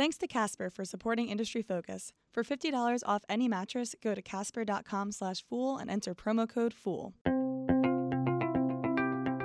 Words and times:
Thanks 0.00 0.16
to 0.16 0.26
Casper 0.26 0.70
for 0.70 0.82
supporting 0.86 1.28
Industry 1.28 1.60
Focus. 1.60 2.14
For 2.32 2.42
$50 2.42 3.02
off 3.04 3.22
any 3.28 3.48
mattress, 3.48 3.94
go 4.02 4.14
to 4.14 4.22
casper.com 4.22 5.12
slash 5.12 5.44
fool 5.44 5.76
and 5.76 5.90
enter 5.90 6.14
promo 6.14 6.48
code 6.48 6.72
FOOL. 6.72 7.12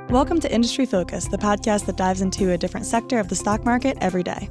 Welcome 0.10 0.40
to 0.40 0.50
Industry 0.50 0.86
Focus, 0.86 1.28
the 1.28 1.38
podcast 1.38 1.88
that 1.88 1.98
dives 1.98 2.22
into 2.22 2.54
a 2.54 2.58
different 2.58 2.86
sector 2.86 3.20
of 3.20 3.28
the 3.28 3.36
stock 3.36 3.66
market 3.66 3.98
every 4.00 4.24
day. 4.24 4.48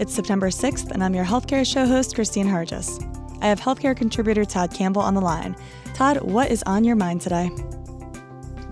It's 0.00 0.12
September 0.12 0.48
6th, 0.48 0.90
and 0.90 1.04
I'm 1.04 1.14
your 1.14 1.24
healthcare 1.24 1.64
show 1.64 1.86
host, 1.86 2.16
Kristine 2.16 2.48
Harjes. 2.48 3.00
I 3.40 3.46
have 3.46 3.60
healthcare 3.60 3.96
contributor 3.96 4.44
Todd 4.44 4.74
Campbell 4.74 5.02
on 5.02 5.14
the 5.14 5.20
line. 5.20 5.54
Todd, 5.94 6.22
what 6.22 6.50
is 6.50 6.64
on 6.64 6.82
your 6.82 6.96
mind 6.96 7.20
today? 7.20 7.50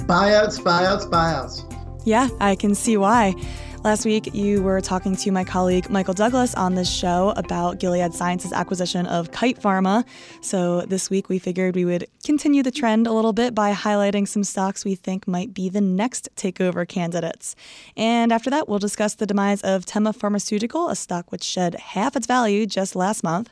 Buyouts, 0.08 0.58
buyouts, 0.58 1.08
buyouts. 1.08 1.70
Yeah, 2.04 2.30
I 2.40 2.56
can 2.56 2.74
see 2.74 2.96
why. 2.96 3.36
Last 3.84 4.06
week, 4.06 4.34
you 4.34 4.62
were 4.62 4.80
talking 4.80 5.14
to 5.14 5.30
my 5.30 5.44
colleague 5.44 5.90
Michael 5.90 6.14
Douglass 6.14 6.54
on 6.54 6.74
this 6.74 6.90
show 6.90 7.34
about 7.36 7.80
Gilead 7.80 8.14
Sciences' 8.14 8.50
acquisition 8.50 9.04
of 9.04 9.30
Kite 9.30 9.60
Pharma. 9.60 10.06
So 10.40 10.86
this 10.86 11.10
week, 11.10 11.28
we 11.28 11.38
figured 11.38 11.74
we 11.74 11.84
would 11.84 12.06
continue 12.24 12.62
the 12.62 12.70
trend 12.70 13.06
a 13.06 13.12
little 13.12 13.34
bit 13.34 13.54
by 13.54 13.74
highlighting 13.74 14.26
some 14.26 14.42
stocks 14.42 14.86
we 14.86 14.94
think 14.94 15.28
might 15.28 15.52
be 15.52 15.68
the 15.68 15.82
next 15.82 16.30
takeover 16.34 16.88
candidates. 16.88 17.56
And 17.94 18.32
after 18.32 18.48
that, 18.48 18.70
we'll 18.70 18.78
discuss 18.78 19.16
the 19.16 19.26
demise 19.26 19.60
of 19.60 19.84
Teva 19.84 20.16
Pharmaceutical, 20.16 20.88
a 20.88 20.96
stock 20.96 21.30
which 21.30 21.44
shed 21.44 21.74
half 21.74 22.16
its 22.16 22.26
value 22.26 22.64
just 22.64 22.96
last 22.96 23.22
month. 23.22 23.50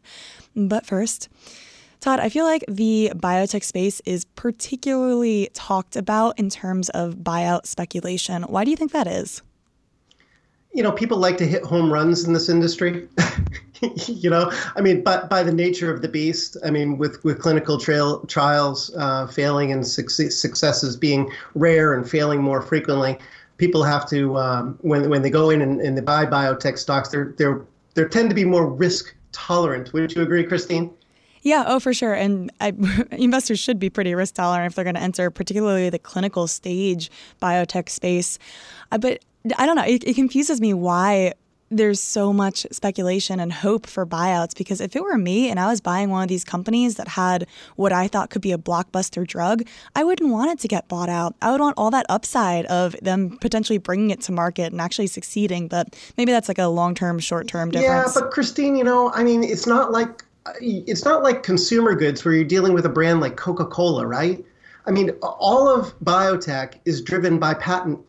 But 0.56 0.86
first, 0.86 1.28
Todd, 2.00 2.20
I 2.20 2.30
feel 2.30 2.46
like 2.46 2.64
the 2.66 3.12
biotech 3.14 3.64
space 3.64 4.00
is 4.06 4.24
particularly 4.24 5.50
talked 5.52 5.94
about 5.94 6.38
in 6.38 6.48
terms 6.48 6.88
of 6.88 7.16
buyout 7.16 7.66
speculation. 7.66 8.44
Why 8.44 8.64
do 8.64 8.70
you 8.70 8.78
think 8.78 8.92
that 8.92 9.06
is? 9.06 9.42
You 10.74 10.82
know, 10.82 10.92
people 10.92 11.18
like 11.18 11.36
to 11.38 11.46
hit 11.46 11.62
home 11.62 11.92
runs 11.92 12.24
in 12.24 12.32
this 12.32 12.48
industry. 12.48 13.08
you 14.06 14.30
know, 14.30 14.50
I 14.76 14.80
mean, 14.80 15.02
but 15.02 15.28
by 15.28 15.42
the 15.42 15.52
nature 15.52 15.92
of 15.92 16.02
the 16.02 16.08
beast, 16.08 16.56
I 16.64 16.70
mean, 16.70 16.98
with 16.98 17.22
with 17.24 17.40
clinical 17.40 17.78
trail 17.78 18.20
trials 18.26 18.94
uh, 18.96 19.26
failing 19.26 19.72
and 19.72 19.86
success, 19.86 20.36
successes 20.36 20.96
being 20.96 21.30
rare 21.54 21.92
and 21.92 22.08
failing 22.08 22.42
more 22.42 22.62
frequently, 22.62 23.18
people 23.58 23.82
have 23.82 24.08
to 24.10 24.36
um, 24.38 24.78
when 24.82 25.10
when 25.10 25.22
they 25.22 25.30
go 25.30 25.50
in 25.50 25.60
and, 25.60 25.80
and 25.80 25.96
they 25.96 26.02
buy 26.02 26.24
biotech 26.24 26.78
stocks, 26.78 27.10
they're 27.10 27.34
they're 27.36 27.60
they 27.94 28.04
tend 28.04 28.30
to 28.30 28.34
be 28.34 28.44
more 28.44 28.66
risk 28.66 29.14
tolerant. 29.32 29.92
Would 29.92 30.14
you 30.14 30.22
agree, 30.22 30.44
Kristine? 30.44 30.92
Yeah, 31.42 31.64
oh, 31.66 31.80
for 31.80 31.92
sure. 31.92 32.14
And 32.14 32.52
I, 32.60 32.72
investors 33.10 33.58
should 33.58 33.78
be 33.78 33.90
pretty 33.90 34.14
risk 34.14 34.34
tolerant 34.34 34.72
if 34.72 34.76
they're 34.76 34.84
going 34.84 34.94
to 34.94 35.02
enter, 35.02 35.30
particularly 35.30 35.90
the 35.90 35.98
clinical 35.98 36.46
stage 36.46 37.10
biotech 37.42 37.88
space. 37.88 38.38
Uh, 38.92 38.98
but 38.98 39.24
I 39.56 39.66
don't 39.66 39.76
know. 39.76 39.84
It, 39.84 40.04
it 40.04 40.14
confuses 40.14 40.60
me 40.60 40.74
why 40.74 41.34
there's 41.72 42.00
so 42.00 42.32
much 42.32 42.66
speculation 42.70 43.40
and 43.40 43.52
hope 43.52 43.86
for 43.86 44.04
buyouts 44.04 44.56
because 44.56 44.80
if 44.80 44.94
it 44.94 45.02
were 45.02 45.16
me 45.16 45.48
and 45.48 45.58
I 45.58 45.68
was 45.68 45.80
buying 45.80 46.10
one 46.10 46.22
of 46.22 46.28
these 46.28 46.44
companies 46.44 46.96
that 46.96 47.08
had 47.08 47.46
what 47.76 47.92
I 47.92 48.08
thought 48.08 48.30
could 48.30 48.42
be 48.42 48.52
a 48.52 48.58
blockbuster 48.58 49.26
drug, 49.26 49.66
I 49.96 50.04
wouldn't 50.04 50.30
want 50.30 50.50
it 50.50 50.58
to 50.60 50.68
get 50.68 50.86
bought 50.88 51.08
out. 51.08 51.34
I 51.40 51.50
would 51.50 51.60
want 51.60 51.74
all 51.78 51.90
that 51.90 52.06
upside 52.08 52.66
of 52.66 52.94
them 53.00 53.38
potentially 53.40 53.78
bringing 53.78 54.10
it 54.10 54.20
to 54.22 54.32
market 54.32 54.70
and 54.70 54.80
actually 54.80 55.06
succeeding. 55.06 55.66
But 55.66 55.98
maybe 56.18 56.30
that's 56.30 56.48
like 56.48 56.58
a 56.58 56.66
long 56.66 56.94
term, 56.94 57.18
short 57.18 57.48
term 57.48 57.70
difference. 57.70 58.14
Yeah, 58.14 58.20
but 58.20 58.30
Kristine, 58.30 58.76
you 58.76 58.84
know, 58.84 59.10
I 59.12 59.24
mean, 59.24 59.42
it's 59.42 59.66
not 59.66 59.92
like 59.92 60.24
it's 60.60 61.04
not 61.04 61.22
like 61.22 61.42
consumer 61.42 61.94
goods 61.94 62.24
where 62.24 62.34
you're 62.34 62.44
dealing 62.44 62.74
with 62.74 62.84
a 62.84 62.88
brand 62.88 63.20
like 63.20 63.36
Coca-Cola, 63.36 64.06
right? 64.06 64.44
I 64.86 64.90
mean, 64.90 65.10
all 65.22 65.68
of 65.68 65.96
biotech 66.00 66.80
is 66.84 67.00
driven 67.00 67.38
by 67.38 67.54
patent 67.54 68.00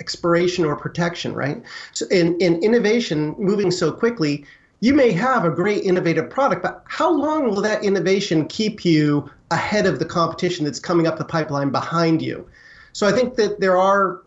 expiration 0.00 0.64
or 0.64 0.74
protection, 0.74 1.34
right? 1.34 1.62
So 1.92 2.06
in, 2.08 2.36
in 2.40 2.62
innovation 2.62 3.34
moving 3.38 3.70
so 3.70 3.92
quickly, 3.92 4.44
you 4.80 4.94
may 4.94 5.12
have 5.12 5.44
a 5.44 5.50
great 5.50 5.84
innovative 5.84 6.30
product, 6.30 6.62
but 6.62 6.82
how 6.88 7.12
long 7.12 7.44
will 7.44 7.60
that 7.60 7.84
innovation 7.84 8.46
keep 8.46 8.84
you 8.84 9.30
ahead 9.50 9.86
of 9.86 9.98
the 9.98 10.06
competition 10.06 10.64
that's 10.64 10.80
coming 10.80 11.06
up 11.06 11.18
the 11.18 11.24
pipeline 11.24 11.70
behind 11.70 12.22
you? 12.22 12.48
So 12.92 13.06
I 13.06 13.12
think 13.12 13.36
that 13.36 13.60
there 13.60 13.76
are, 13.76 14.22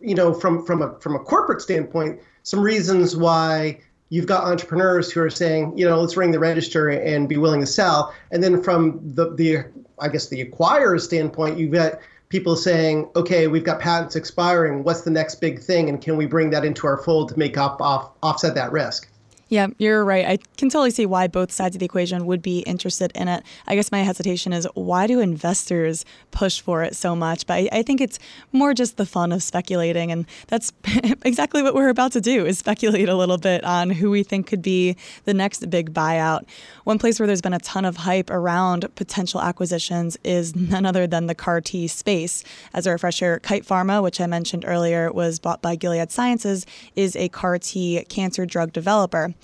you 0.00 0.14
know, 0.14 0.32
from 0.32 0.64
from 0.64 0.82
a 0.82 0.98
from 1.00 1.14
a 1.14 1.18
corporate 1.18 1.60
standpoint, 1.60 2.18
some 2.42 2.60
reasons 2.60 3.14
why 3.14 3.78
you've 4.08 4.26
got 4.26 4.44
entrepreneurs 4.44 5.12
who 5.12 5.20
are 5.20 5.30
saying, 5.30 5.76
you 5.76 5.86
know, 5.86 6.00
let's 6.00 6.16
ring 6.16 6.30
the 6.30 6.38
register 6.38 6.88
and 6.88 7.28
be 7.28 7.36
willing 7.36 7.60
to 7.60 7.66
sell. 7.66 8.14
And 8.32 8.42
then 8.42 8.62
from 8.62 9.00
the 9.04 9.34
the 9.34 9.64
I 9.98 10.08
guess 10.08 10.28
the 10.28 10.44
acquirer 10.44 10.98
standpoint, 10.98 11.58
you've 11.58 11.72
got 11.72 12.00
people 12.30 12.56
saying, 12.56 13.10
okay, 13.16 13.48
we've 13.48 13.64
got 13.64 13.80
patents 13.80 14.16
expiring. 14.16 14.82
What's 14.84 15.02
the 15.02 15.10
next 15.10 15.36
big 15.36 15.60
thing? 15.60 15.88
And 15.88 16.00
can 16.00 16.16
we 16.16 16.26
bring 16.26 16.50
that 16.50 16.64
into 16.64 16.86
our 16.86 16.96
fold 16.96 17.28
to 17.30 17.38
make 17.38 17.58
up 17.58 17.82
off, 17.82 18.12
offset 18.22 18.54
that 18.54 18.72
risk? 18.72 19.09
Yeah, 19.50 19.66
you're 19.78 20.04
right. 20.04 20.24
I 20.24 20.36
can 20.56 20.68
totally 20.68 20.92
see 20.92 21.06
why 21.06 21.26
both 21.26 21.50
sides 21.50 21.74
of 21.74 21.80
the 21.80 21.84
equation 21.84 22.24
would 22.26 22.40
be 22.40 22.60
interested 22.60 23.10
in 23.16 23.26
it. 23.26 23.42
I 23.66 23.74
guess 23.74 23.90
my 23.90 24.04
hesitation 24.04 24.52
is 24.52 24.64
why 24.74 25.08
do 25.08 25.18
investors 25.18 26.04
push 26.30 26.60
for 26.60 26.84
it 26.84 26.94
so 26.94 27.16
much? 27.16 27.48
But 27.48 27.54
I, 27.54 27.68
I 27.72 27.82
think 27.82 28.00
it's 28.00 28.20
more 28.52 28.74
just 28.74 28.96
the 28.96 29.04
fun 29.04 29.32
of 29.32 29.42
speculating, 29.42 30.12
and 30.12 30.24
that's 30.46 30.72
exactly 31.24 31.64
what 31.64 31.74
we're 31.74 31.88
about 31.88 32.12
to 32.12 32.20
do: 32.20 32.46
is 32.46 32.58
speculate 32.58 33.08
a 33.08 33.16
little 33.16 33.38
bit 33.38 33.64
on 33.64 33.90
who 33.90 34.08
we 34.08 34.22
think 34.22 34.46
could 34.46 34.62
be 34.62 34.96
the 35.24 35.34
next 35.34 35.68
big 35.68 35.92
buyout. 35.92 36.44
One 36.84 37.00
place 37.00 37.18
where 37.18 37.26
there's 37.26 37.42
been 37.42 37.52
a 37.52 37.58
ton 37.58 37.84
of 37.84 37.96
hype 37.96 38.30
around 38.30 38.86
potential 38.94 39.40
acquisitions 39.40 40.16
is 40.22 40.54
none 40.54 40.86
other 40.86 41.08
than 41.08 41.26
the 41.26 41.34
CAR 41.34 41.60
T 41.60 41.88
space. 41.88 42.44
As 42.72 42.86
a 42.86 42.92
refresher, 42.92 43.40
Kite 43.40 43.64
Pharma, 43.64 44.00
which 44.00 44.20
I 44.20 44.28
mentioned 44.28 44.64
earlier, 44.64 45.12
was 45.12 45.40
bought 45.40 45.60
by 45.60 45.74
Gilead 45.74 46.12
Sciences, 46.12 46.66
is 46.94 47.16
a 47.16 47.28
CAR 47.30 47.58
T 47.58 48.04
cancer 48.08 48.46
drug 48.46 48.72
developer. 48.72 49.34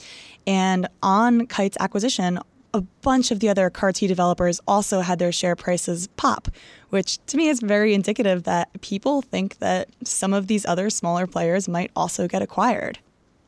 And 0.46 0.88
on 1.02 1.46
Kite's 1.46 1.76
acquisition, 1.80 2.38
a 2.74 2.82
bunch 3.02 3.30
of 3.30 3.40
the 3.40 3.48
other 3.48 3.70
CAR 3.70 3.92
T 3.92 4.06
developers 4.06 4.60
also 4.68 5.00
had 5.00 5.18
their 5.18 5.32
share 5.32 5.56
prices 5.56 6.08
pop, 6.16 6.48
which 6.90 7.18
to 7.26 7.36
me 7.36 7.48
is 7.48 7.60
very 7.60 7.94
indicative 7.94 8.44
that 8.44 8.68
people 8.82 9.22
think 9.22 9.58
that 9.58 9.88
some 10.04 10.32
of 10.32 10.46
these 10.46 10.66
other 10.66 10.90
smaller 10.90 11.26
players 11.26 11.68
might 11.68 11.90
also 11.96 12.28
get 12.28 12.42
acquired. 12.42 12.98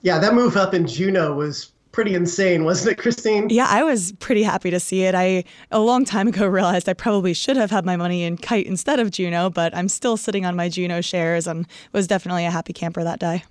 Yeah, 0.03 0.19
that 0.19 0.35
move 0.35 0.57
up 0.57 0.75
in 0.75 0.87
Juno 0.87 1.35
was 1.35 1.73
pretty 1.93 2.15
insane, 2.15 2.65
wasn't 2.65 2.93
it, 2.93 3.03
Kristine? 3.03 3.49
Yeah, 3.51 3.67
I 3.69 3.83
was 3.83 4.13
pretty 4.13 4.43
happy 4.43 4.71
to 4.71 4.81
see 4.81 5.03
it. 5.03 5.15
I 5.15 5.45
a 5.71 5.81
long 5.81 6.05
time 6.05 6.29
ago 6.29 6.47
realized 6.47 6.89
I 6.89 6.95
probably 6.95 7.35
should 7.35 7.57
have 7.57 7.71
had 7.71 7.85
my 7.85 7.97
money 7.97 8.23
in 8.23 8.37
Kite 8.37 8.67
instead 8.67 9.01
of 9.01 9.11
Juno, 9.11 9.51
but 9.51 9.77
I'm 9.77 9.89
still 9.89 10.17
sitting 10.17 10.47
on 10.47 10.57
my 10.57 10.69
Juno 10.69 11.01
shares 11.01 11.47
and 11.47 11.67
was 11.93 12.07
definitely 12.07 12.47
a 12.47 12.51
happy 12.51 12.73
camper 12.73 13.05
that 13.05 13.19
day. 13.19 13.45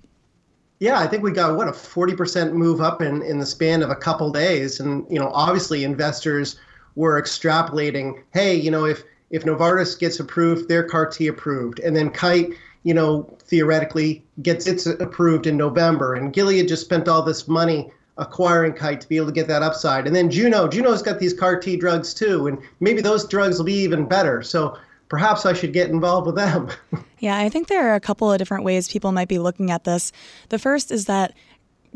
Yeah, 0.80 1.00
I 1.00 1.06
think 1.06 1.22
we 1.22 1.32
got 1.32 1.56
what 1.56 1.68
a 1.68 1.72
40% 1.72 2.52
move 2.52 2.80
up 2.80 3.02
in, 3.02 3.22
in 3.22 3.38
the 3.38 3.46
span 3.46 3.82
of 3.82 3.90
a 3.90 3.96
couple 3.96 4.30
days. 4.30 4.78
And, 4.78 5.04
you 5.10 5.18
know, 5.18 5.30
obviously 5.32 5.82
investors 5.82 6.56
were 6.94 7.20
extrapolating, 7.20 8.22
hey, 8.32 8.54
you 8.54 8.70
know, 8.70 8.84
if 8.84 9.04
if 9.30 9.44
Novartis 9.44 9.98
gets 9.98 10.20
approved, 10.20 10.68
their 10.68 10.82
CAR 10.82 11.06
T 11.06 11.26
approved, 11.26 11.80
and 11.80 11.94
then 11.94 12.10
Kite, 12.10 12.54
you 12.82 12.94
know, 12.94 13.36
theoretically 13.40 14.24
gets 14.42 14.66
its 14.66 14.86
approved 14.86 15.46
in 15.46 15.56
November, 15.56 16.14
and 16.14 16.32
Gilead 16.32 16.66
just 16.66 16.84
spent 16.84 17.08
all 17.08 17.22
this 17.22 17.46
money 17.46 17.90
acquiring 18.16 18.72
Kite 18.72 19.00
to 19.02 19.08
be 19.08 19.16
able 19.16 19.26
to 19.26 19.32
get 19.32 19.46
that 19.48 19.62
upside, 19.62 20.06
and 20.06 20.16
then 20.16 20.30
Juno, 20.30 20.66
Juno's 20.66 21.02
got 21.02 21.18
these 21.18 21.34
CAR 21.34 21.60
T 21.60 21.76
drugs 21.76 22.14
too, 22.14 22.46
and 22.46 22.58
maybe 22.80 23.02
those 23.02 23.28
drugs 23.28 23.58
will 23.58 23.66
be 23.66 23.74
even 23.74 24.06
better. 24.06 24.42
So 24.42 24.78
perhaps 25.08 25.46
I 25.46 25.52
should 25.52 25.72
get 25.72 25.90
involved 25.90 26.26
with 26.26 26.36
them. 26.36 26.68
yeah, 27.18 27.38
I 27.38 27.48
think 27.48 27.68
there 27.68 27.90
are 27.90 27.94
a 27.94 28.00
couple 28.00 28.30
of 28.30 28.38
different 28.38 28.64
ways 28.64 28.88
people 28.88 29.12
might 29.12 29.28
be 29.28 29.38
looking 29.38 29.70
at 29.70 29.84
this. 29.84 30.12
The 30.50 30.58
first 30.58 30.90
is 30.90 31.06
that 31.06 31.34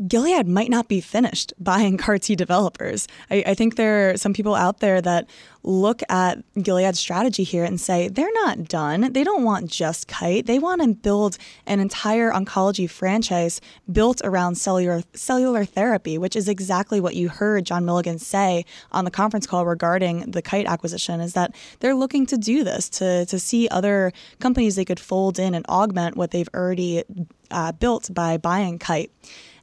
Gilead 0.07 0.47
might 0.47 0.69
not 0.69 0.87
be 0.87 1.01
finished 1.01 1.53
buying 1.59 1.97
CAR 2.03 2.17
T 2.17 2.35
developers. 2.35 3.07
I, 3.29 3.43
I, 3.47 3.53
think 3.53 3.75
there 3.75 4.11
are 4.11 4.17
some 4.17 4.33
people 4.33 4.55
out 4.55 4.79
there 4.79 5.01
that 5.01 5.29
look 5.63 6.01
at 6.09 6.43
Gilead's 6.61 6.99
strategy 6.99 7.43
here 7.43 7.63
and 7.63 7.79
say 7.79 8.09
they're 8.09 8.33
not 8.33 8.67
done. 8.67 9.13
They 9.13 9.23
don't 9.23 9.43
want 9.43 9.69
just 9.69 10.07
Kite. 10.07 10.45
They 10.45 10.59
want 10.59 10.81
to 10.81 10.89
build 10.89 11.37
an 11.65 11.79
entire 11.79 12.31
oncology 12.31 12.89
franchise 12.89 13.61
built 13.91 14.21
around 14.23 14.55
cellular 14.55 15.03
cellular 15.13 15.63
therapy, 15.65 16.17
which 16.17 16.35
is 16.35 16.49
exactly 16.49 16.99
what 16.99 17.15
you 17.15 17.29
heard 17.29 17.65
John 17.65 17.85
Milligan 17.85 18.19
say 18.19 18.65
on 18.91 19.05
the 19.05 19.11
conference 19.11 19.47
call 19.47 19.65
regarding 19.65 20.31
the 20.31 20.41
Kite 20.41 20.65
acquisition. 20.65 21.21
Is 21.21 21.33
that 21.33 21.55
they're 21.79 21.95
looking 21.95 22.25
to 22.27 22.37
do 22.37 22.63
this 22.63 22.89
to 22.89 23.25
to 23.27 23.39
see 23.39 23.67
other 23.69 24.11
companies 24.39 24.75
they 24.75 24.85
could 24.85 24.99
fold 24.99 25.39
in 25.39 25.55
and 25.55 25.65
augment 25.67 26.17
what 26.17 26.31
they've 26.31 26.49
already 26.53 27.03
uh, 27.51 27.71
built 27.71 28.13
by 28.13 28.37
buying 28.37 28.79
Kite. 28.79 29.11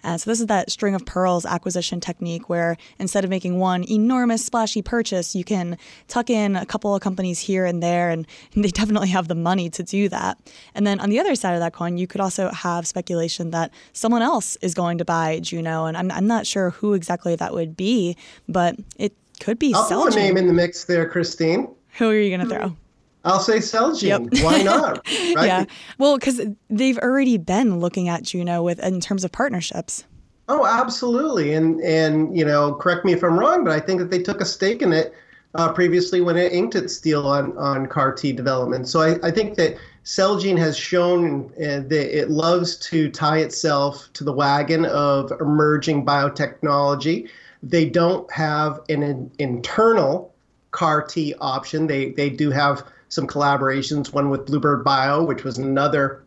Uh, 0.05 0.17
so 0.17 0.31
this 0.31 0.41
is 0.41 0.47
that 0.47 0.71
string 0.71 0.95
of 0.95 1.05
pearls 1.05 1.45
acquisition 1.45 2.01
technique 2.01 2.49
where 2.49 2.77
instead 2.99 3.25
of 3.25 3.31
making 3.31 3.59
one 3.59 3.85
enormous 3.91 4.45
splashy 4.45 4.83
purchase, 4.83 5.35
you 5.35 5.45
can 5.45 5.77
tuck 6.09 6.31
in 6.31 6.57
a 6.57 6.67
couple 6.67 6.95
of 6.95 7.01
companies 7.01 7.39
here 7.41 7.65
and 7.65 7.83
there, 7.83 8.11
and 8.11 8.27
they 8.57 8.69
definitely 8.69 9.09
have 9.09 9.29
the 9.29 9.35
money 9.35 9.71
to 9.71 9.83
do 9.83 10.09
that. 10.09 10.39
And 10.75 10.87
then 10.87 11.01
on 11.01 11.11
the 11.11 11.19
other 11.19 11.35
side 11.35 11.55
of 11.55 11.61
that 11.61 11.73
coin, 11.73 11.99
you 11.99 12.07
could 12.07 12.21
also 12.21 12.51
have 12.51 12.87
speculation 12.87 13.51
that 13.51 13.73
someone 13.93 14.23
else 14.23 14.57
is 14.57 14.75
going 14.75 14.99
to 14.99 15.05
buy 15.05 15.41
Juno, 15.41 15.87
and 15.87 15.97
I'm, 15.97 16.11
I'm 16.11 16.27
not 16.27 16.47
sure 16.47 16.71
who 16.71 16.95
exactly 16.95 17.37
that 17.37 17.53
would 17.53 17.77
be, 17.77 18.17
but 18.49 18.77
it 18.97 19.15
could 19.41 19.59
be. 19.59 19.75
I'll 19.75 19.85
throw 19.85 20.07
a 20.07 20.11
name 20.11 20.37
in 20.37 20.47
the 20.47 20.53
mix 20.53 20.85
there, 20.85 21.09
Kristine. 21.09 21.75
Who 21.99 22.09
are 22.09 22.19
you 22.19 22.37
going 22.37 22.49
to 22.49 22.55
throw? 22.55 22.77
I'll 23.25 23.41
say 23.41 23.59
Celgene. 23.59 24.31
Yep. 24.33 24.43
Why 24.43 24.63
not? 24.63 25.07
Right? 25.37 25.47
yeah. 25.47 25.65
Well, 25.99 26.19
because 26.19 26.41
they've 26.69 26.99
already 26.99 27.37
been 27.37 27.79
looking 27.79 28.09
at 28.09 28.23
Juno 28.23 28.63
with 28.63 28.81
in 28.81 29.01
terms 29.01 29.25
of 29.25 29.31
partnerships. 29.31 30.05
Oh, 30.49 30.67
absolutely. 30.67 31.55
And 31.55 31.81
and 31.81 32.37
you 32.37 32.45
know, 32.45 32.75
correct 32.75 33.05
me 33.05 33.13
if 33.13 33.23
I'm 33.23 33.39
wrong, 33.39 33.65
but 33.65 33.73
I 33.73 33.81
think 33.81 34.01
that 34.01 34.11
they 34.11 34.23
took 34.23 34.41
a 34.41 34.45
stake 34.45 34.83
in 34.83 34.93
it 34.93 35.15
uh, 35.55 35.73
previously 35.73 36.21
when 36.21 36.37
it 36.37 36.53
inked 36.53 36.75
its 36.75 36.99
deal 36.99 37.27
on 37.27 37.57
on 37.57 37.87
CAR 37.87 38.13
T 38.13 38.33
development. 38.33 38.89
So 38.89 39.01
I, 39.01 39.17
I 39.23 39.31
think 39.31 39.57
that 39.57 39.77
Celgene 40.05 40.59
has 40.59 40.77
shown 40.77 41.53
uh, 41.57 41.87
that 41.87 42.19
it 42.19 42.31
loves 42.31 42.77
to 42.89 43.11
tie 43.11 43.39
itself 43.39 44.09
to 44.15 44.25
the 44.25 44.33
wagon 44.33 44.87
of 44.87 45.33
emerging 45.41 46.05
biotechnology. 46.05 47.29
They 47.63 47.85
don't 47.85 48.31
have 48.33 48.81
an, 48.89 49.03
an 49.03 49.31
internal 49.39 50.35
CAR 50.73 51.03
T 51.03 51.35
option. 51.41 51.87
They 51.87 52.11
they 52.11 52.31
do 52.31 52.51
have 52.51 52.85
some 53.11 53.27
collaborations, 53.27 54.13
one 54.13 54.31
with 54.31 54.47
Bluebird 54.47 54.83
Bio, 54.83 55.23
which 55.23 55.45
was 55.45 55.59
another 55.59 56.25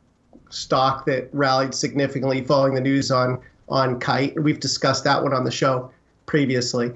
stock 0.49 1.05
that 1.07 1.29
rallied 1.33 1.73
significantly 1.73 2.43
following 2.43 2.75
the 2.75 2.81
news 2.81 3.09
on 3.09 3.39
on 3.69 3.99
Kite. 3.99 4.41
We've 4.41 4.59
discussed 4.59 5.03
that 5.05 5.23
one 5.23 5.33
on 5.33 5.45
the 5.45 5.51
show 5.51 5.89
previously. 6.25 6.91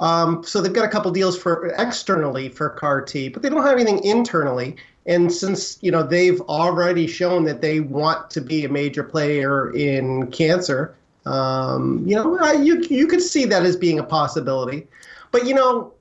Um, 0.00 0.42
so 0.42 0.60
they've 0.60 0.72
got 0.72 0.84
a 0.84 0.88
couple 0.88 1.10
deals 1.10 1.38
for 1.38 1.66
externally 1.76 2.48
for 2.48 2.70
CAR 2.70 3.02
T, 3.02 3.28
but 3.28 3.42
they 3.42 3.48
don't 3.48 3.62
have 3.62 3.74
anything 3.74 4.02
internally. 4.02 4.76
And 5.06 5.32
since 5.32 5.78
you 5.82 5.90
know 5.90 6.02
they've 6.02 6.40
already 6.42 7.06
shown 7.06 7.44
that 7.44 7.60
they 7.60 7.80
want 7.80 8.30
to 8.30 8.40
be 8.40 8.64
a 8.64 8.68
major 8.68 9.04
player 9.04 9.72
in 9.74 10.30
cancer, 10.30 10.94
um, 11.26 12.02
you 12.06 12.16
know 12.16 12.52
you 12.52 12.82
you 12.88 13.06
could 13.06 13.22
see 13.22 13.44
that 13.44 13.62
as 13.64 13.76
being 13.76 13.98
a 13.98 14.04
possibility. 14.04 14.86
But 15.30 15.46
you 15.46 15.54
know, 15.54 15.92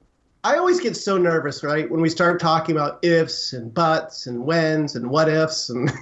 I 0.43 0.57
always 0.57 0.79
get 0.79 0.95
so 0.95 1.17
nervous, 1.17 1.63
right, 1.63 1.89
when 1.89 2.01
we 2.01 2.09
start 2.09 2.39
talking 2.39 2.75
about 2.75 3.03
ifs 3.03 3.53
and 3.53 3.73
buts 3.73 4.27
and 4.27 4.45
whens 4.45 4.95
and 4.95 5.09
what 5.09 5.29
ifs 5.29 5.69
and. 5.69 5.91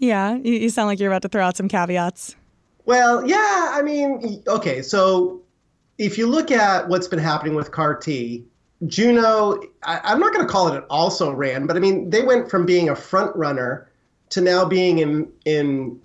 Yeah, 0.00 0.36
you, 0.36 0.68
sound 0.70 0.86
like 0.86 1.00
you're 1.00 1.10
about 1.10 1.22
to 1.22 1.28
throw 1.28 1.44
out 1.44 1.56
some 1.56 1.68
caveats. 1.68 2.36
Well, 2.84 3.26
yeah, 3.26 3.70
I 3.72 3.82
mean, 3.82 4.42
okay, 4.46 4.80
so 4.80 5.42
if 5.98 6.16
you 6.16 6.28
look 6.28 6.52
at 6.52 6.88
what's 6.88 7.08
been 7.08 7.18
happening 7.18 7.56
with 7.56 7.72
CAR 7.72 7.96
T, 7.96 8.44
Juno, 8.86 9.60
I, 9.82 10.12
am 10.12 10.20
not 10.20 10.32
going 10.32 10.46
to 10.46 10.50
call 10.50 10.68
it 10.68 10.76
an 10.76 10.84
also 10.88 11.32
ran, 11.32 11.66
but 11.66 11.76
I 11.76 11.80
mean, 11.80 12.10
they 12.10 12.22
went 12.22 12.48
from 12.48 12.64
being 12.64 12.88
a 12.88 12.94
front 12.94 13.34
runner 13.34 13.90
to 14.30 14.40
now 14.40 14.64
being 14.64 14.98
in, 15.00 15.28
in 15.44 16.00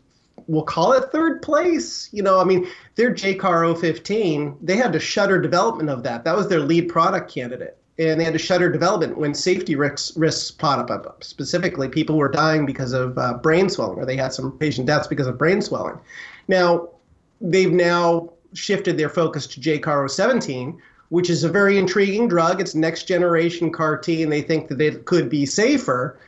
we'll 0.47 0.63
call 0.63 0.93
it 0.93 1.11
third 1.11 1.41
place. 1.41 2.09
You 2.11 2.23
know, 2.23 2.39
I 2.39 2.43
mean, 2.43 2.67
their 2.95 3.13
JCAR 3.13 3.79
015, 3.79 4.57
they 4.61 4.77
had 4.77 4.93
to 4.93 4.99
shutter 4.99 5.39
development 5.39 5.89
of 5.89 6.03
that. 6.03 6.23
That 6.23 6.35
was 6.35 6.49
their 6.49 6.59
lead 6.59 6.89
product 6.89 7.33
candidate 7.33 7.77
and 7.99 8.19
they 8.19 8.23
had 8.23 8.33
to 8.33 8.39
shutter 8.39 8.71
development 8.71 9.17
when 9.17 9.33
safety 9.33 9.75
risks, 9.75 10.15
risks 10.17 10.49
popped 10.49 10.89
up. 10.89 11.23
Specifically, 11.23 11.87
people 11.87 12.17
were 12.17 12.29
dying 12.29 12.65
because 12.65 12.91
of 12.91 13.17
uh, 13.17 13.35
brain 13.35 13.69
swelling, 13.69 13.99
or 13.99 14.05
they 14.05 14.17
had 14.17 14.33
some 14.33 14.57
patient 14.57 14.87
deaths 14.87 15.07
because 15.07 15.27
of 15.27 15.37
brain 15.37 15.61
swelling. 15.61 15.99
Now, 16.47 16.89
they've 17.39 17.71
now 17.71 18.31
shifted 18.53 18.97
their 18.97 19.09
focus 19.09 19.45
to 19.47 19.61
JCAR017, 19.61 20.77
which 21.09 21.29
is 21.29 21.43
a 21.43 21.49
very 21.49 21.77
intriguing 21.77 22.27
drug. 22.27 22.59
It's 22.59 22.73
next 22.73 23.03
generation 23.03 23.71
CAR 23.71 23.97
T, 23.97 24.23
and 24.23 24.31
they 24.31 24.41
think 24.41 24.69
that 24.69 24.81
it 24.81 25.05
could 25.05 25.29
be 25.29 25.45
safer. 25.45 26.19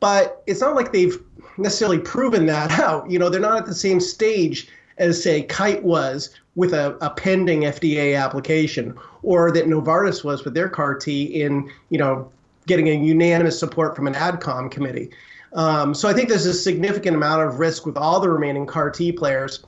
But 0.00 0.42
it's 0.46 0.60
not 0.60 0.76
like 0.76 0.92
they've 0.92 1.18
necessarily 1.58 1.98
proven 1.98 2.46
that 2.46 2.70
out. 2.78 3.10
You 3.10 3.18
know, 3.18 3.28
they're 3.28 3.40
not 3.40 3.58
at 3.58 3.66
the 3.66 3.74
same 3.74 4.00
stage 4.00 4.68
as, 4.98 5.22
say, 5.22 5.42
Kite 5.42 5.82
was 5.82 6.30
with 6.56 6.72
a, 6.72 6.96
a 7.00 7.10
pending 7.10 7.60
FDA 7.62 8.20
application, 8.20 8.96
or 9.22 9.52
that 9.52 9.66
Novartis 9.66 10.24
was 10.24 10.44
with 10.44 10.54
their 10.54 10.68
CAR 10.68 10.94
T 10.94 11.24
in, 11.24 11.70
you 11.90 11.98
know, 11.98 12.30
getting 12.66 12.88
a 12.88 12.92
unanimous 12.92 13.58
support 13.58 13.94
from 13.94 14.06
an 14.06 14.14
AdCom 14.14 14.70
committee. 14.70 15.10
Um, 15.52 15.94
so 15.94 16.08
I 16.08 16.12
think 16.12 16.28
there's 16.28 16.46
a 16.46 16.52
significant 16.52 17.16
amount 17.16 17.42
of 17.42 17.58
risk 17.58 17.86
with 17.86 17.96
all 17.96 18.20
the 18.20 18.28
remaining 18.28 18.66
CAR 18.66 18.90
T 18.90 19.12
players, 19.12 19.64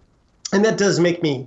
and 0.52 0.64
that 0.64 0.76
does 0.76 0.98
make 1.00 1.22
me, 1.22 1.46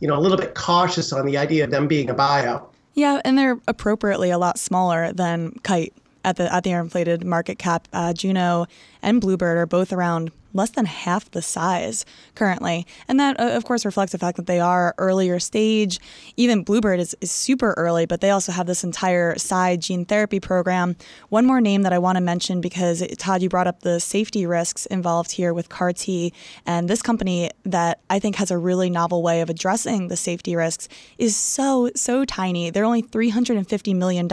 you 0.00 0.08
know, 0.08 0.16
a 0.16 0.20
little 0.20 0.36
bit 0.36 0.54
cautious 0.54 1.12
on 1.12 1.26
the 1.26 1.38
idea 1.38 1.64
of 1.64 1.70
them 1.70 1.88
being 1.88 2.10
a 2.10 2.14
buyout. 2.14 2.66
Yeah, 2.94 3.20
and 3.24 3.38
they're 3.38 3.58
appropriately 3.66 4.30
a 4.30 4.38
lot 4.38 4.58
smaller 4.58 5.12
than 5.12 5.52
Kite 5.62 5.94
at 6.24 6.36
the 6.36 6.52
at 6.52 6.64
the 6.64 6.70
inflated 6.70 7.24
market 7.24 7.58
cap. 7.58 7.88
Uh, 7.92 8.12
Juno 8.12 8.66
and 9.02 9.20
Bluebird 9.20 9.56
are 9.56 9.66
both 9.66 9.92
around 9.92 10.30
less 10.54 10.70
than 10.70 10.86
half 10.86 11.30
the 11.30 11.42
size 11.42 12.04
currently. 12.34 12.86
And 13.08 13.18
that, 13.20 13.38
of 13.38 13.64
course, 13.64 13.84
reflects 13.84 14.12
the 14.12 14.18
fact 14.18 14.36
that 14.36 14.46
they 14.46 14.60
are 14.60 14.94
earlier 14.98 15.38
stage. 15.38 15.98
Even 16.36 16.62
Bluebird 16.62 17.00
is, 17.00 17.16
is 17.20 17.30
super 17.30 17.74
early, 17.76 18.06
but 18.06 18.20
they 18.20 18.30
also 18.30 18.52
have 18.52 18.66
this 18.66 18.84
entire 18.84 19.38
side 19.38 19.80
gene 19.80 20.04
therapy 20.04 20.40
program. 20.40 20.96
One 21.28 21.46
more 21.46 21.60
name 21.60 21.82
that 21.82 21.92
I 21.92 21.98
want 21.98 22.16
to 22.16 22.22
mention 22.22 22.60
because, 22.60 23.02
eh, 23.02 23.14
Todd, 23.18 23.42
you 23.42 23.48
brought 23.48 23.66
up 23.66 23.80
the 23.80 24.00
safety 24.00 24.46
risks 24.46 24.86
involved 24.86 25.32
here 25.32 25.54
with 25.54 25.68
CAR 25.68 25.92
T. 25.92 26.32
And 26.66 26.88
this 26.88 27.02
company 27.02 27.50
that 27.64 28.00
I 28.10 28.18
think 28.18 28.36
has 28.36 28.50
a 28.50 28.58
really 28.58 28.90
novel 28.90 29.22
way 29.22 29.40
of 29.40 29.50
addressing 29.50 30.08
the 30.08 30.16
safety 30.16 30.56
risks 30.56 30.88
is 31.18 31.36
so, 31.36 31.90
so 31.94 32.24
tiny. 32.24 32.70
They're 32.70 32.84
only 32.84 33.02
$350 33.02 33.94
million 33.96 34.28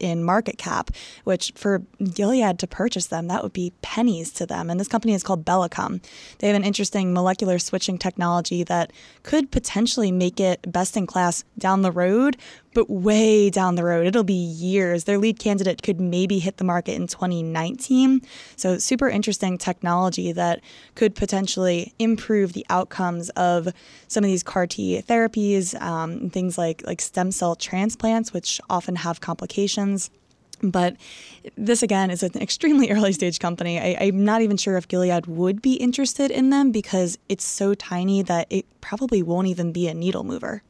in 0.00 0.24
market 0.24 0.58
cap, 0.58 0.90
which 1.24 1.52
for 1.54 1.82
Gilead 2.02 2.58
to 2.58 2.66
purchase 2.66 3.06
them, 3.06 3.28
that 3.28 3.42
would 3.42 3.52
be 3.52 3.72
pennies 3.82 4.32
to 4.32 4.46
them. 4.46 4.70
And 4.70 4.78
this 4.78 4.88
company 4.88 5.14
is 5.14 5.22
called 5.22 5.44
Bella 5.44 5.61
they 6.38 6.46
have 6.46 6.56
an 6.56 6.64
interesting 6.64 7.12
molecular 7.12 7.58
switching 7.58 7.98
technology 7.98 8.62
that 8.64 8.92
could 9.22 9.50
potentially 9.50 10.12
make 10.12 10.40
it 10.40 10.70
best 10.70 10.96
in 10.96 11.06
class 11.06 11.44
down 11.58 11.82
the 11.82 11.92
road, 11.92 12.36
but 12.74 12.88
way 12.88 13.50
down 13.50 13.74
the 13.74 13.84
road. 13.84 14.06
It'll 14.06 14.24
be 14.24 14.32
years. 14.32 15.04
Their 15.04 15.18
lead 15.18 15.38
candidate 15.38 15.82
could 15.82 16.00
maybe 16.00 16.38
hit 16.38 16.56
the 16.56 16.64
market 16.64 16.94
in 16.94 17.06
2019. 17.06 18.22
So, 18.56 18.78
super 18.78 19.08
interesting 19.08 19.58
technology 19.58 20.32
that 20.32 20.60
could 20.94 21.14
potentially 21.14 21.92
improve 21.98 22.52
the 22.52 22.66
outcomes 22.70 23.30
of 23.30 23.68
some 24.08 24.24
of 24.24 24.28
these 24.28 24.42
CAR 24.42 24.66
T 24.66 25.02
therapies, 25.06 25.80
um, 25.80 26.30
things 26.30 26.56
like, 26.58 26.82
like 26.86 27.00
stem 27.00 27.30
cell 27.30 27.54
transplants, 27.54 28.32
which 28.32 28.60
often 28.70 28.96
have 28.96 29.20
complications. 29.20 30.10
But 30.62 30.96
this 31.56 31.82
again 31.82 32.10
is 32.10 32.22
an 32.22 32.32
extremely 32.40 32.90
early 32.90 33.12
stage 33.12 33.38
company. 33.38 33.78
I, 33.78 34.06
am 34.06 34.24
not 34.24 34.42
even 34.42 34.56
sure 34.56 34.76
if 34.76 34.88
Gilead 34.88 35.26
would 35.26 35.60
be 35.60 35.74
interested 35.74 36.30
in 36.30 36.50
them 36.50 36.70
because 36.70 37.18
it's 37.28 37.44
so 37.44 37.74
tiny 37.74 38.22
that 38.22 38.46
it 38.50 38.66
probably 38.80 39.22
won't 39.22 39.48
even 39.48 39.72
be 39.72 39.88
a 39.88 39.94
needle 39.94 40.24
mover. 40.24 40.62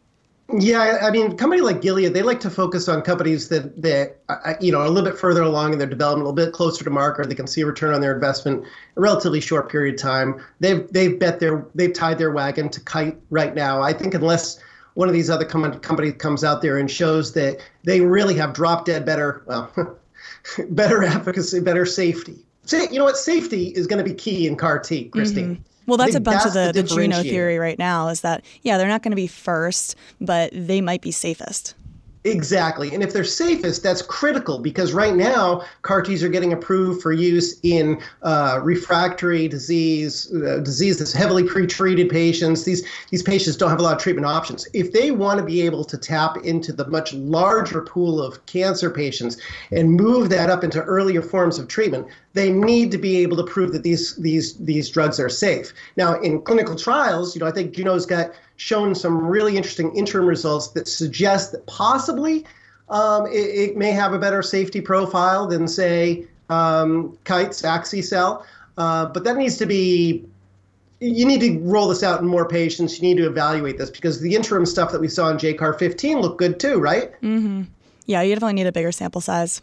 Yeah, 0.58 0.98
I 1.02 1.10
mean, 1.10 1.36
company 1.38 1.62
like 1.62 1.80
Gilead, 1.80 2.12
they 2.12 2.22
like 2.22 2.40
to 2.40 2.50
focus 2.50 2.86
on 2.86 3.00
companies 3.02 3.48
that 3.48 3.80
that 3.80 4.18
uh, 4.28 4.36
uh, 4.44 4.54
you 4.60 4.70
know 4.70 4.80
are 4.80 4.86
a 4.86 4.90
little 4.90 5.08
bit 5.08 5.18
further 5.18 5.40
along 5.40 5.72
in 5.72 5.78
their 5.78 5.88
development, 5.88 6.26
a 6.26 6.30
little 6.30 6.46
bit 6.46 6.52
closer 6.52 6.84
to 6.84 6.90
market. 6.90 7.28
They 7.28 7.34
can 7.34 7.46
see 7.46 7.62
a 7.62 7.66
return 7.66 7.94
on 7.94 8.02
their 8.02 8.14
investment 8.14 8.62
in 8.62 8.66
a 8.96 9.00
relatively 9.00 9.40
short 9.40 9.70
period 9.70 9.94
of 9.94 10.00
time. 10.00 10.42
They've 10.60 10.86
they've 10.92 11.18
bet 11.18 11.40
their 11.40 11.64
they've 11.74 11.92
tied 11.92 12.18
their 12.18 12.32
wagon 12.32 12.68
to 12.68 12.80
Kite 12.80 13.16
right 13.30 13.54
now. 13.54 13.80
I 13.80 13.94
think 13.94 14.12
unless 14.12 14.58
one 14.94 15.08
of 15.08 15.14
these 15.14 15.30
other 15.30 15.44
com- 15.44 15.78
companies 15.80 16.14
comes 16.18 16.44
out 16.44 16.62
there 16.62 16.78
and 16.78 16.90
shows 16.90 17.32
that 17.34 17.58
they 17.84 18.00
really 18.00 18.34
have 18.34 18.52
drop 18.52 18.84
dead 18.84 19.04
better, 19.04 19.42
well, 19.46 19.70
better 20.70 21.02
efficacy, 21.02 21.60
better 21.60 21.86
safety. 21.86 22.36
Say, 22.64 22.88
you 22.90 22.98
know 22.98 23.04
what? 23.04 23.16
Safety 23.16 23.68
is 23.68 23.86
going 23.86 24.04
to 24.04 24.08
be 24.08 24.14
key 24.14 24.46
in 24.46 24.56
CAR 24.56 24.78
T, 24.78 25.10
Kristine. 25.10 25.44
Mm-hmm. 25.44 25.62
Well, 25.86 25.98
that's 25.98 26.14
a 26.14 26.20
bunch 26.20 26.44
that's 26.44 26.46
of 26.46 26.52
the, 26.52 26.72
the, 26.72 26.82
the 26.82 26.94
Juno 26.94 27.22
theory 27.22 27.58
right 27.58 27.78
now 27.78 28.08
is 28.08 28.20
that, 28.20 28.44
yeah, 28.62 28.78
they're 28.78 28.88
not 28.88 29.02
going 29.02 29.10
to 29.10 29.16
be 29.16 29.26
first, 29.26 29.96
but 30.20 30.50
they 30.54 30.80
might 30.80 31.02
be 31.02 31.10
safest. 31.10 31.74
Exactly. 32.24 32.94
And 32.94 33.02
if 33.02 33.12
they're 33.12 33.24
safest, 33.24 33.82
that's 33.82 34.00
critical 34.00 34.60
because 34.60 34.92
right 34.92 35.16
now 35.16 35.64
CAR 35.82 36.02
Ts 36.02 36.22
are 36.22 36.28
getting 36.28 36.52
approved 36.52 37.02
for 37.02 37.12
use 37.12 37.58
in 37.64 38.00
uh, 38.22 38.60
refractory 38.62 39.48
disease, 39.48 40.32
uh, 40.32 40.58
disease 40.58 40.98
that's 40.98 41.12
heavily 41.12 41.42
pretreated 41.42 42.08
patients. 42.10 42.62
These, 42.62 42.86
these 43.10 43.24
patients 43.24 43.56
don't 43.56 43.70
have 43.70 43.80
a 43.80 43.82
lot 43.82 43.96
of 43.96 44.02
treatment 44.02 44.26
options. 44.26 44.68
If 44.72 44.92
they 44.92 45.10
want 45.10 45.40
to 45.40 45.44
be 45.44 45.62
able 45.62 45.84
to 45.84 45.98
tap 45.98 46.36
into 46.44 46.72
the 46.72 46.86
much 46.86 47.12
larger 47.12 47.80
pool 47.80 48.22
of 48.22 48.44
cancer 48.46 48.88
patients 48.88 49.36
and 49.72 49.90
move 49.90 50.28
that 50.30 50.48
up 50.48 50.62
into 50.62 50.80
earlier 50.82 51.22
forms 51.22 51.58
of 51.58 51.66
treatment, 51.66 52.06
they 52.34 52.50
need 52.50 52.90
to 52.90 52.98
be 52.98 53.18
able 53.18 53.36
to 53.36 53.44
prove 53.44 53.72
that 53.72 53.82
these, 53.82 54.16
these, 54.16 54.54
these 54.56 54.88
drugs 54.88 55.20
are 55.20 55.28
safe. 55.28 55.72
Now, 55.96 56.20
in 56.20 56.40
clinical 56.42 56.76
trials, 56.76 57.34
you 57.34 57.40
know, 57.40 57.46
I 57.46 57.52
think 57.52 57.74
Juno's 57.74 58.06
got 58.06 58.32
shown 58.56 58.94
some 58.94 59.18
really 59.18 59.56
interesting 59.56 59.94
interim 59.94 60.26
results 60.26 60.68
that 60.68 60.88
suggest 60.88 61.52
that 61.52 61.66
possibly 61.66 62.44
um, 62.88 63.26
it, 63.26 63.70
it, 63.70 63.76
may 63.76 63.90
have 63.90 64.12
a 64.12 64.18
better 64.18 64.42
safety 64.42 64.80
profile 64.80 65.46
than, 65.46 65.66
say, 65.66 66.26
um, 66.50 67.16
Kite's 67.24 67.62
Axi-cel. 67.62 68.44
Uh, 68.76 69.06
but 69.06 69.24
that 69.24 69.36
needs 69.36 69.56
to 69.58 69.66
be 69.66 70.24
you 71.02 71.26
need 71.26 71.40
to 71.40 71.58
roll 71.60 71.88
this 71.88 72.04
out 72.04 72.20
in 72.20 72.26
more 72.26 72.46
patients. 72.46 73.00
You 73.00 73.08
need 73.08 73.20
to 73.20 73.26
evaluate 73.26 73.76
this 73.76 73.90
because 73.90 74.20
the 74.20 74.36
interim 74.36 74.64
stuff 74.64 74.92
that 74.92 75.00
we 75.00 75.08
saw 75.08 75.30
in 75.30 75.36
JCAR 75.36 75.76
15 75.76 76.20
looked 76.20 76.38
good 76.38 76.60
too, 76.60 76.78
right? 76.78 77.10
Mm-hmm. 77.22 77.62
Yeah, 78.06 78.22
you 78.22 78.34
definitely 78.34 78.54
need 78.54 78.68
a 78.68 78.72
bigger 78.72 78.92
sample 78.92 79.20
size. 79.20 79.62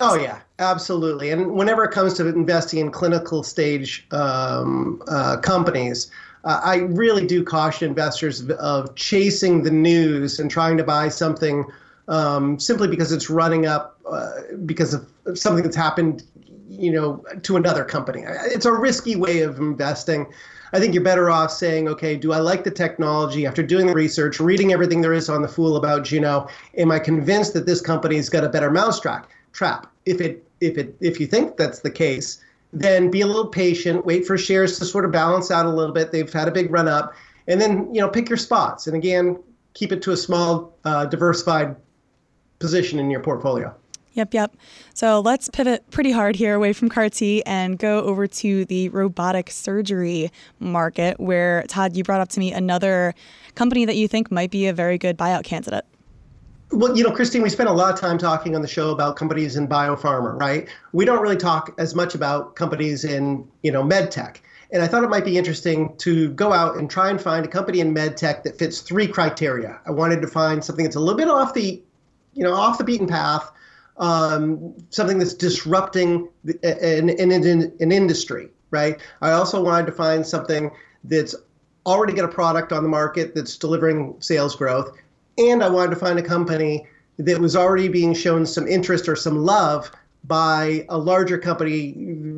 Oh 0.00 0.14
yeah, 0.14 0.40
absolutely. 0.58 1.30
And 1.30 1.52
whenever 1.52 1.84
it 1.84 1.90
comes 1.90 2.14
to 2.14 2.26
investing 2.26 2.80
in 2.80 2.90
clinical 2.90 3.42
stage 3.42 4.06
um, 4.12 5.02
uh, 5.06 5.36
companies, 5.36 6.10
uh, 6.44 6.60
I 6.64 6.76
really 6.76 7.26
do 7.26 7.44
caution 7.44 7.88
investors 7.88 8.40
of, 8.40 8.50
of, 8.52 8.94
chasing 8.94 9.62
the 9.62 9.70
news 9.70 10.38
and 10.38 10.50
trying 10.50 10.78
to 10.78 10.84
buy 10.84 11.10
something 11.10 11.66
um, 12.08 12.58
simply 12.58 12.88
because 12.88 13.12
it's 13.12 13.28
running 13.28 13.66
up 13.66 14.00
uh, 14.10 14.30
because 14.64 14.94
of 14.94 15.06
something 15.34 15.62
that's 15.62 15.76
happened, 15.76 16.24
you 16.70 16.90
know, 16.90 17.22
to 17.42 17.56
another 17.56 17.84
company. 17.84 18.24
It's 18.26 18.64
a 18.64 18.72
risky 18.72 19.16
way 19.16 19.42
of 19.42 19.58
investing. 19.58 20.26
I 20.72 20.78
think 20.78 20.94
you're 20.94 21.04
better 21.04 21.30
off 21.30 21.50
saying, 21.50 21.88
okay, 21.88 22.16
do 22.16 22.32
I 22.32 22.38
like 22.38 22.64
the 22.64 22.70
technology? 22.70 23.44
After 23.44 23.62
doing 23.62 23.86
the 23.86 23.92
research, 23.92 24.40
reading 24.40 24.72
everything 24.72 25.02
there 25.02 25.12
is 25.12 25.28
on 25.28 25.42
the 25.42 25.48
Fool 25.48 25.76
about 25.76 26.04
Juno, 26.04 26.48
am 26.78 26.90
I 26.90 27.00
convinced 27.00 27.52
that 27.54 27.66
this 27.66 27.82
company's 27.82 28.30
got 28.30 28.44
a 28.44 28.48
better 28.48 28.70
mousetrap? 28.70 29.28
Trap. 29.52 29.90
If 30.06 30.20
it 30.20 30.44
if 30.60 30.76
it 30.78 30.96
if 31.00 31.20
you 31.20 31.26
think 31.26 31.56
that's 31.56 31.80
the 31.80 31.90
case, 31.90 32.42
then 32.72 33.10
be 33.10 33.20
a 33.20 33.26
little 33.26 33.46
patient, 33.46 34.06
wait 34.06 34.26
for 34.26 34.38
shares 34.38 34.78
to 34.78 34.84
sort 34.84 35.04
of 35.04 35.12
balance 35.12 35.50
out 35.50 35.66
a 35.66 35.70
little 35.70 35.94
bit. 35.94 36.12
They've 36.12 36.32
had 36.32 36.48
a 36.48 36.52
big 36.52 36.70
run 36.70 36.88
up, 36.88 37.14
and 37.48 37.60
then 37.60 37.92
you 37.94 38.00
know 38.00 38.08
pick 38.08 38.28
your 38.28 38.38
spots. 38.38 38.86
And 38.86 38.96
again, 38.96 39.38
keep 39.74 39.92
it 39.92 40.02
to 40.02 40.12
a 40.12 40.16
small, 40.16 40.76
uh, 40.84 41.06
diversified 41.06 41.76
position 42.58 42.98
in 42.98 43.10
your 43.10 43.20
portfolio. 43.20 43.74
Yep, 44.12 44.34
yep. 44.34 44.56
So 44.92 45.20
let's 45.20 45.48
pivot 45.48 45.88
pretty 45.90 46.10
hard 46.10 46.34
here 46.34 46.54
away 46.54 46.72
from 46.72 46.88
CAR-T 46.88 47.44
and 47.46 47.78
go 47.78 48.02
over 48.02 48.26
to 48.26 48.64
the 48.64 48.88
robotic 48.88 49.50
surgery 49.50 50.30
market, 50.58 51.20
where 51.20 51.62
Todd, 51.68 51.96
you 51.96 52.02
brought 52.02 52.20
up 52.20 52.28
to 52.30 52.40
me 52.40 52.52
another 52.52 53.14
company 53.54 53.84
that 53.84 53.96
you 53.96 54.08
think 54.08 54.30
might 54.30 54.50
be 54.50 54.66
a 54.66 54.72
very 54.72 54.98
good 54.98 55.16
buyout 55.16 55.44
candidate. 55.44 55.84
Well, 56.72 56.96
you 56.96 57.02
know, 57.02 57.10
Kristine, 57.10 57.42
we 57.42 57.50
spent 57.50 57.68
a 57.68 57.72
lot 57.72 57.92
of 57.92 57.98
time 57.98 58.16
talking 58.16 58.54
on 58.54 58.62
the 58.62 58.68
show 58.68 58.90
about 58.90 59.16
companies 59.16 59.56
in 59.56 59.66
biopharma, 59.66 60.38
right? 60.38 60.68
We 60.92 61.04
don't 61.04 61.20
really 61.20 61.36
talk 61.36 61.74
as 61.78 61.96
much 61.96 62.14
about 62.14 62.54
companies 62.54 63.04
in, 63.04 63.48
you 63.62 63.72
know, 63.72 63.82
med 63.82 64.12
tech. 64.12 64.40
And 64.70 64.80
I 64.80 64.86
thought 64.86 65.02
it 65.02 65.10
might 65.10 65.24
be 65.24 65.36
interesting 65.36 65.96
to 65.96 66.30
go 66.30 66.52
out 66.52 66.76
and 66.76 66.88
try 66.88 67.10
and 67.10 67.20
find 67.20 67.44
a 67.44 67.48
company 67.48 67.80
in 67.80 67.92
med 67.92 68.16
tech 68.16 68.44
that 68.44 68.56
fits 68.56 68.82
three 68.82 69.08
criteria. 69.08 69.80
I 69.84 69.90
wanted 69.90 70.22
to 70.22 70.28
find 70.28 70.64
something 70.64 70.84
that's 70.84 70.94
a 70.94 71.00
little 71.00 71.16
bit 71.16 71.28
off 71.28 71.54
the, 71.54 71.82
you 72.34 72.44
know, 72.44 72.54
off 72.54 72.78
the 72.78 72.84
beaten 72.84 73.08
path, 73.08 73.50
um, 73.96 74.72
something 74.90 75.18
that's 75.18 75.34
disrupting 75.34 76.28
an, 76.62 77.10
an, 77.10 77.32
an 77.80 77.90
industry, 77.90 78.48
right? 78.70 79.00
I 79.22 79.32
also 79.32 79.60
wanted 79.60 79.86
to 79.86 79.92
find 79.92 80.24
something 80.24 80.70
that's 81.02 81.34
already 81.84 82.12
got 82.12 82.26
a 82.26 82.32
product 82.32 82.72
on 82.72 82.84
the 82.84 82.88
market 82.88 83.34
that's 83.34 83.56
delivering 83.56 84.14
sales 84.20 84.54
growth 84.54 84.96
and 85.38 85.62
I 85.62 85.68
wanted 85.68 85.90
to 85.90 85.96
find 85.96 86.18
a 86.18 86.22
company 86.22 86.86
that 87.18 87.38
was 87.38 87.54
already 87.54 87.88
being 87.88 88.14
shown 88.14 88.46
some 88.46 88.66
interest 88.66 89.08
or 89.08 89.16
some 89.16 89.44
love 89.44 89.90
by 90.24 90.84
a 90.88 90.98
larger 90.98 91.38
company 91.38 91.94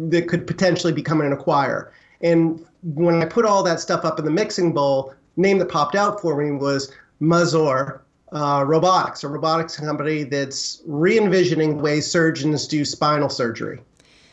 that 0.09 0.29
could 0.29 0.47
potentially 0.47 0.93
become 0.93 1.21
an 1.21 1.37
acquirer. 1.37 1.91
And 2.21 2.65
when 2.83 3.23
I 3.23 3.27
put 3.27 3.45
all 3.45 3.63
that 3.65 3.81
stuff 3.81 4.05
up 4.05 4.19
in 4.19 4.25
the 4.25 4.31
mixing 4.31 4.73
bowl, 4.73 5.15
name 5.37 5.59
that 5.59 5.69
popped 5.69 5.95
out 5.95 6.21
for 6.21 6.37
me 6.37 6.51
was 6.53 6.93
Mazor 7.21 8.01
uh, 8.33 8.65
Robotics, 8.67 9.25
a 9.25 9.29
robotics 9.29 9.77
company 9.77 10.25
that's 10.25 10.83
re 10.87 11.19
envisioning 11.19 11.77
the 11.77 11.83
way 11.83 12.01
surgeons 12.01 12.67
do 12.67 12.85
spinal 12.85 13.29
surgery. 13.29 13.81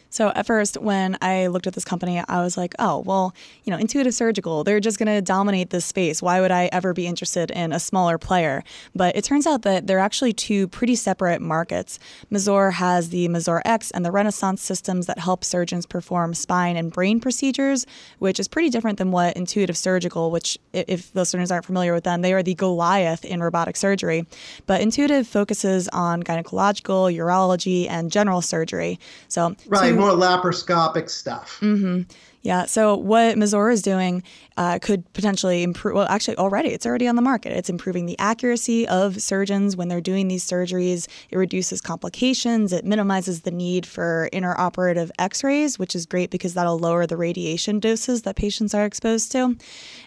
So 0.10 0.30
at 0.36 0.46
first, 0.46 0.78
when 0.78 1.18
I 1.22 1.48
looked 1.48 1.68
at 1.68 1.74
this 1.74 1.86
company, 1.86 2.22
I 2.28 2.42
was 2.42 2.58
like, 2.58 2.74
oh, 2.80 3.00
well, 3.00 3.34
you 3.64 3.72
know, 3.72 3.78
Intuitive 3.78 4.14
Surgical, 4.14 4.64
they're 4.64 4.80
just 4.80 4.98
going 4.98 5.08
to 5.08 5.22
dominate 5.22 5.70
this 5.70 5.86
space. 5.86 6.22
Why 6.22 6.42
would 6.42 6.52
I 6.52 6.70
ever 6.72 6.94
be 6.94 7.06
interested 7.06 7.52
in 7.52 7.72
a 7.72 7.80
smaller 7.80 8.18
player? 8.18 8.64
But 8.96 9.16
it 9.16 9.24
turns 9.24 9.46
out 9.46 9.62
that 9.64 9.86
they're 9.86 10.00
actually 10.00 10.34
two 10.34 10.68
pretty 10.68 10.96
separate 10.96 11.42
markets. 11.42 12.00
Mazor 12.32 12.74
has 12.74 13.10
the 13.10 13.28
Mazor 13.28 13.62
X 13.66 13.92
and 13.92 14.04
the 14.04 14.12
Renaissance 14.12 14.64
systems 14.64 15.06
that 15.06 15.20
help 15.20 15.44
surgeons 15.44 15.86
perform 15.86 16.34
spine 16.34 16.76
and 16.76 16.92
brain 16.92 17.20
procedures, 17.20 17.86
which 18.18 18.40
is 18.40 18.48
pretty 18.48 18.70
different 18.70 18.98
than 18.98 19.12
what 19.12 19.38
Intuitive 19.38 19.78
Surgical, 19.78 20.32
which, 20.32 20.58
if 20.74 21.14
listeners 21.16 21.52
aren't 21.52 21.66
familiar 21.66 21.94
with 21.94 22.04
them, 22.04 22.22
they 22.22 22.34
are 22.34 22.42
the 22.42 22.56
Goliath 22.56 23.24
in 23.24 23.42
robotic 23.42 23.76
surgery. 23.76 24.26
But 24.66 24.82
Intuitive 24.82 25.28
focuses 25.28 25.88
on 25.90 26.24
gynecological, 26.24 27.16
urology, 27.16 27.88
and 27.88 28.12
general 28.12 28.42
surgery. 28.42 29.00
So, 29.28 29.56
right 29.68 29.99
more 30.00 30.12
laparoscopic 30.12 31.10
stuff. 31.10 31.60
Mm-hmm. 31.62 32.04
Yeah. 32.42 32.66
So 32.66 32.96
what 32.96 33.36
Mazor 33.36 33.72
is 33.72 33.82
doing 33.82 34.24
uh, 34.56 34.80
could 34.82 35.12
potentially 35.12 35.62
improve. 35.62 35.96
Well, 35.96 36.08
actually, 36.10 36.38
already 36.38 36.70
it's 36.70 36.86
already 36.86 37.08
on 37.08 37.18
the 37.18 37.22
market. 37.22 37.52
It's 37.52 37.70
improving 37.70 38.06
the 38.06 38.18
accuracy 38.18 38.88
of 38.88 39.22
surgeons 39.22 39.76
when 39.76 39.90
they're 39.90 40.00
doing 40.00 40.30
these 40.30 40.46
surgeries. 40.46 41.08
It 41.30 41.38
reduces 41.38 41.82
complications. 41.82 42.72
It 42.72 42.86
minimizes 42.86 43.42
the 43.42 43.52
need 43.52 43.86
for 43.86 44.30
intraoperative 44.32 45.12
X-rays, 45.20 45.78
which 45.78 45.96
is 45.96 46.06
great 46.06 46.30
because 46.30 46.54
that'll 46.54 46.80
lower 46.80 47.06
the 47.06 47.18
radiation 47.18 47.80
doses 47.80 48.22
that 48.22 48.38
patients 48.38 48.74
are 48.74 48.86
exposed 48.86 49.32
to, 49.34 49.58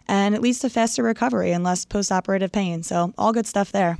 and 0.08 0.34
it 0.34 0.40
leads 0.40 0.60
to 0.60 0.70
faster 0.70 1.02
recovery 1.02 1.52
and 1.52 1.64
less 1.64 1.84
postoperative 1.84 2.52
pain. 2.52 2.82
So 2.82 3.12
all 3.18 3.32
good 3.32 3.46
stuff 3.46 3.72
there 3.72 3.98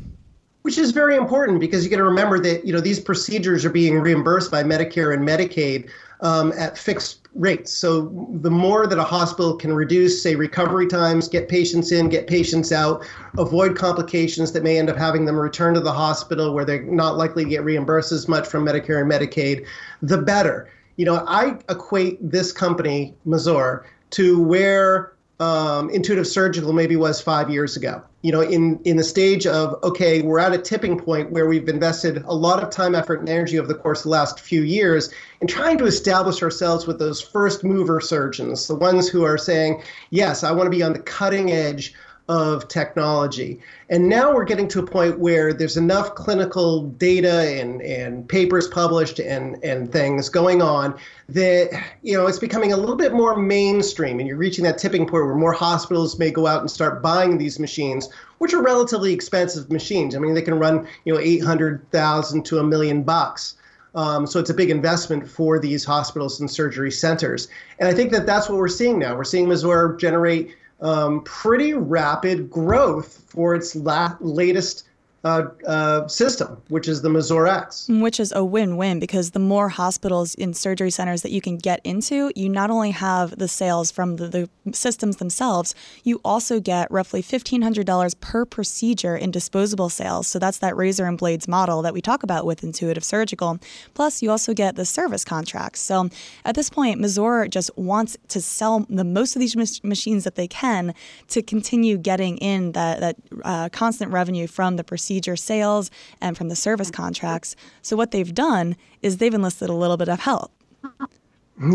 which 0.63 0.79
is 0.79 0.93
very 0.93 1.17
important 1.17 1.61
because 1.61 1.85
you 1.85 1.91
got 1.91 1.97
to 1.97 2.05
remember 2.05 2.39
that 2.39 2.65
you 2.65 2.73
know 2.73 2.81
these 2.81 3.01
procedures 3.01 3.65
are 3.65 3.71
being 3.71 3.99
reimbursed 3.99 4.51
by 4.51 4.63
Medicare 4.63 5.13
and 5.15 5.27
Medicaid 5.27 5.91
um, 6.21 6.53
at 6.57 6.79
fixed 6.79 7.29
rates. 7.35 7.73
So 7.73 8.29
the 8.41 8.51
more 8.51 8.87
that 8.87 8.99
a 8.99 9.05
hospital 9.05 9.57
can 9.57 9.73
reduce, 9.73 10.23
say, 10.23 10.35
recovery 10.35 10.87
times, 10.87 11.29
get 11.29 11.49
patients 11.49 11.91
in, 11.91 12.09
get 12.09 12.27
patients 12.27 12.73
out, 12.73 13.05
avoid 13.39 13.77
complications 13.77 14.53
that 14.53 14.63
may 14.63 14.79
end 14.79 14.89
up 14.89 14.97
having 14.97 15.25
them 15.25 15.37
return 15.37 15.75
to 15.75 15.81
the 15.81 15.93
hospital 15.93 16.55
where 16.55 16.65
they're 16.65 16.83
not 16.83 17.17
likely 17.17 17.45
to 17.45 17.51
get 17.51 17.65
reimbursed 17.65 18.13
as 18.13 18.29
much 18.29 18.47
from 18.47 18.65
Medicare 18.65 19.01
and 19.01 19.11
Medicaid, 19.11 19.67
the 20.03 20.19
better. 20.19 20.71
You 20.97 21.07
know, 21.07 21.25
I 21.27 21.57
equate 21.69 22.19
this 22.21 22.53
company, 22.53 23.15
Mazor, 23.27 23.85
to 24.11 24.41
where 24.41 25.15
um, 25.41 25.91
intuitive 25.91 26.27
surgical 26.27 26.73
maybe 26.73 26.97
was 26.97 27.21
five 27.21 27.51
years 27.51 27.77
ago. 27.77 28.03
You 28.23 28.31
know, 28.31 28.41
in 28.41 28.81
in 28.85 28.97
the 28.97 29.05
stage 29.05 29.47
of 29.47 29.83
okay, 29.83 30.23
we're 30.23 30.39
at 30.39 30.53
a 30.53 30.59
tipping 30.59 30.99
point 30.99 31.31
where 31.33 31.47
we've 31.47 31.69
invested 31.69 32.23
a 32.27 32.35
lot 32.35 32.63
of 32.63 32.71
time, 32.71 32.95
effort, 32.95 33.21
and 33.21 33.29
energy 33.29 33.59
over 33.59 33.67
the 33.67 33.75
course 33.75 34.01
of 34.01 34.05
the 34.05 34.11
last 34.11 34.39
few 34.39 34.63
years 34.63 35.13
in 35.41 35.49
trying 35.49 35.79
to 35.79 35.85
establish 35.85 36.43
ourselves 36.43 36.87
with 36.87 36.99
those 36.99 37.21
first 37.21 37.65
mover 37.65 38.01
surgeons, 38.01 38.69
the 38.69 38.77
ones 38.77 39.09
who 39.09 39.25
are 39.25 39.39
saying, 39.39 39.83
yes, 40.11 40.45
I 40.45 40.53
want 40.53 40.67
to 40.67 40.71
be 40.71 40.83
on 40.83 40.93
the 40.93 41.01
cutting 41.01 41.51
edge 41.51 41.95
of 42.29 42.69
technology. 42.69 43.61
And 43.91 44.09
now 44.09 44.33
we're 44.33 44.45
getting 44.45 44.69
to 44.69 44.79
a 44.79 44.87
point 44.87 45.19
where 45.19 45.53
there's 45.53 45.77
enough 45.77 46.15
clinical 46.15 46.85
data 46.85 47.61
and, 47.61 47.83
and 47.83 48.29
papers 48.29 48.69
published 48.69 49.19
and, 49.19 49.63
and 49.65 49.91
things 49.91 50.29
going 50.29 50.63
on 50.63 50.99
that 51.29 51.71
you 52.03 52.17
know 52.17 52.27
it's 52.27 52.39
becoming 52.39 52.73
a 52.73 52.77
little 52.77 52.97
bit 52.97 53.13
more 53.13 53.37
mainstream 53.37 54.19
and 54.19 54.29
you're 54.29 54.37
reaching 54.37 54.65
that 54.65 54.79
tipping 54.79 55.03
point 55.03 55.25
where 55.25 55.35
more 55.35 55.53
hospitals 55.53 56.19
may 56.19 56.31
go 56.31 56.47
out 56.47 56.61
and 56.61 56.71
start 56.71 57.03
buying 57.03 57.39
these 57.39 57.59
machines 57.59 58.09
which 58.39 58.53
are 58.53 58.63
relatively 58.63 59.13
expensive 59.13 59.71
machines. 59.71 60.15
I 60.15 60.19
mean 60.19 60.35
they 60.35 60.43
can 60.43 60.59
run 60.59 60.87
you 61.05 61.13
know 61.13 61.21
800,000 61.21 62.45
to 62.47 62.59
a 62.59 62.63
million 62.63 63.03
bucks. 63.03 63.57
Um, 63.95 64.27
so 64.27 64.41
it's 64.41 64.49
a 64.49 64.55
big 64.55 64.71
investment 64.71 65.29
for 65.29 65.59
these 65.59 65.85
hospitals 65.85 66.41
and 66.41 66.51
surgery 66.51 66.91
centers. 66.91 67.49
And 67.79 67.89
I 67.89 67.93
think 67.93 68.11
that 68.13 68.25
that's 68.25 68.49
what 68.49 68.57
we're 68.57 68.69
seeing 68.69 68.99
now. 68.99 69.15
We're 69.15 69.25
seeing 69.25 69.47
Mazor 69.47 69.99
generate 69.99 70.57
um, 70.83 71.23
pretty 71.23 71.73
rapid 71.73 72.51
growth 72.51 73.23
for 73.29 73.55
its 73.55 73.75
la- 73.75 74.17
latest 74.21 74.85
uh, 75.25 75.45
uh, 75.69 76.09
system, 76.09 76.61
which 76.69 76.89
is 76.89 77.03
the 77.03 77.09
Mazor 77.09 77.49
X. 77.49 77.87
Which 77.89 78.19
is 78.19 78.33
a 78.33 78.45
win 78.45 78.77
win 78.77 78.99
because 78.99 79.31
the 79.31 79.39
more 79.39 79.69
hospitals 79.69 80.35
and 80.35 80.57
surgery 80.57 80.91
centers 80.91 81.23
that 81.23 81.31
you 81.31 81.41
can 81.41 81.59
get 81.59 81.81
into, 81.85 82.33
you 82.35 82.49
not 82.49 82.71
only 82.71 82.91
have 82.91 83.39
the 83.39 83.47
sales 83.47 83.93
from 83.93 84.17
the, 84.17 84.27
the 84.27 84.75
systems 84.75 85.19
themselves, 85.19 85.77
you 86.03 86.21
also 86.25 86.59
get 86.59 86.91
roughly 86.91 87.23
$1,500 87.23 88.21
per 88.21 88.45
procedure 88.45 89.17
in 89.17 89.31
disposable 89.31 89.89
sales. 89.89 90.27
So 90.27 90.41
that's 90.41 90.59
that 90.59 90.77
razor 90.77 91.07
and 91.07 91.17
blades 91.17 91.47
model 91.47 91.83
that 91.83 91.95
we 91.95 92.01
talk 92.01 92.25
about 92.25 92.45
with 92.45 92.65
Intuitive 92.65 93.05
Surgical. 93.05 93.61
Plus, 93.95 94.23
you 94.23 94.31
also 94.31 94.53
get 94.55 94.75
the 94.75 94.85
service 94.85 95.25
contracts. 95.25 95.81
So 95.81 96.09
at 96.45 96.57
this 96.57 96.69
point, 96.69 97.01
Mazor 97.01 97.49
just 97.49 97.71
wants 97.79 98.17
to 98.27 98.41
sell 98.41 98.87
the 98.91 99.05
most 99.05 99.37
of 99.37 99.41
these 99.41 99.55
mach- 99.55 99.85
machines 99.85 100.25
that 100.25 100.35
they 100.35 100.49
can 100.49 100.95
to 101.29 101.43
continue 101.43 101.97
getting 101.97 102.39
in 102.39 102.73
that, 102.73 102.99
that 102.99 103.17
uh, 103.45 103.69
constant 103.69 104.11
revenue 104.11 104.49
from 104.49 104.75
the 104.75 104.83
procedure 104.83 105.12
procedure 105.13 105.37
sales 105.37 105.91
and 106.23 106.39
from 106.39 106.49
the 106.49 106.57
service 106.57 106.91
contracts. 106.91 107.55
So 107.83 107.97
what 107.97 108.13
they've 108.13 108.35
done 108.35 108.77
is 109.03 109.19
they've 109.19 109.35
enlisted 109.35 109.69
a 109.69 109.75
little 109.75 109.99
bit 109.99 110.09
of 110.09 110.21
help. 110.21 110.53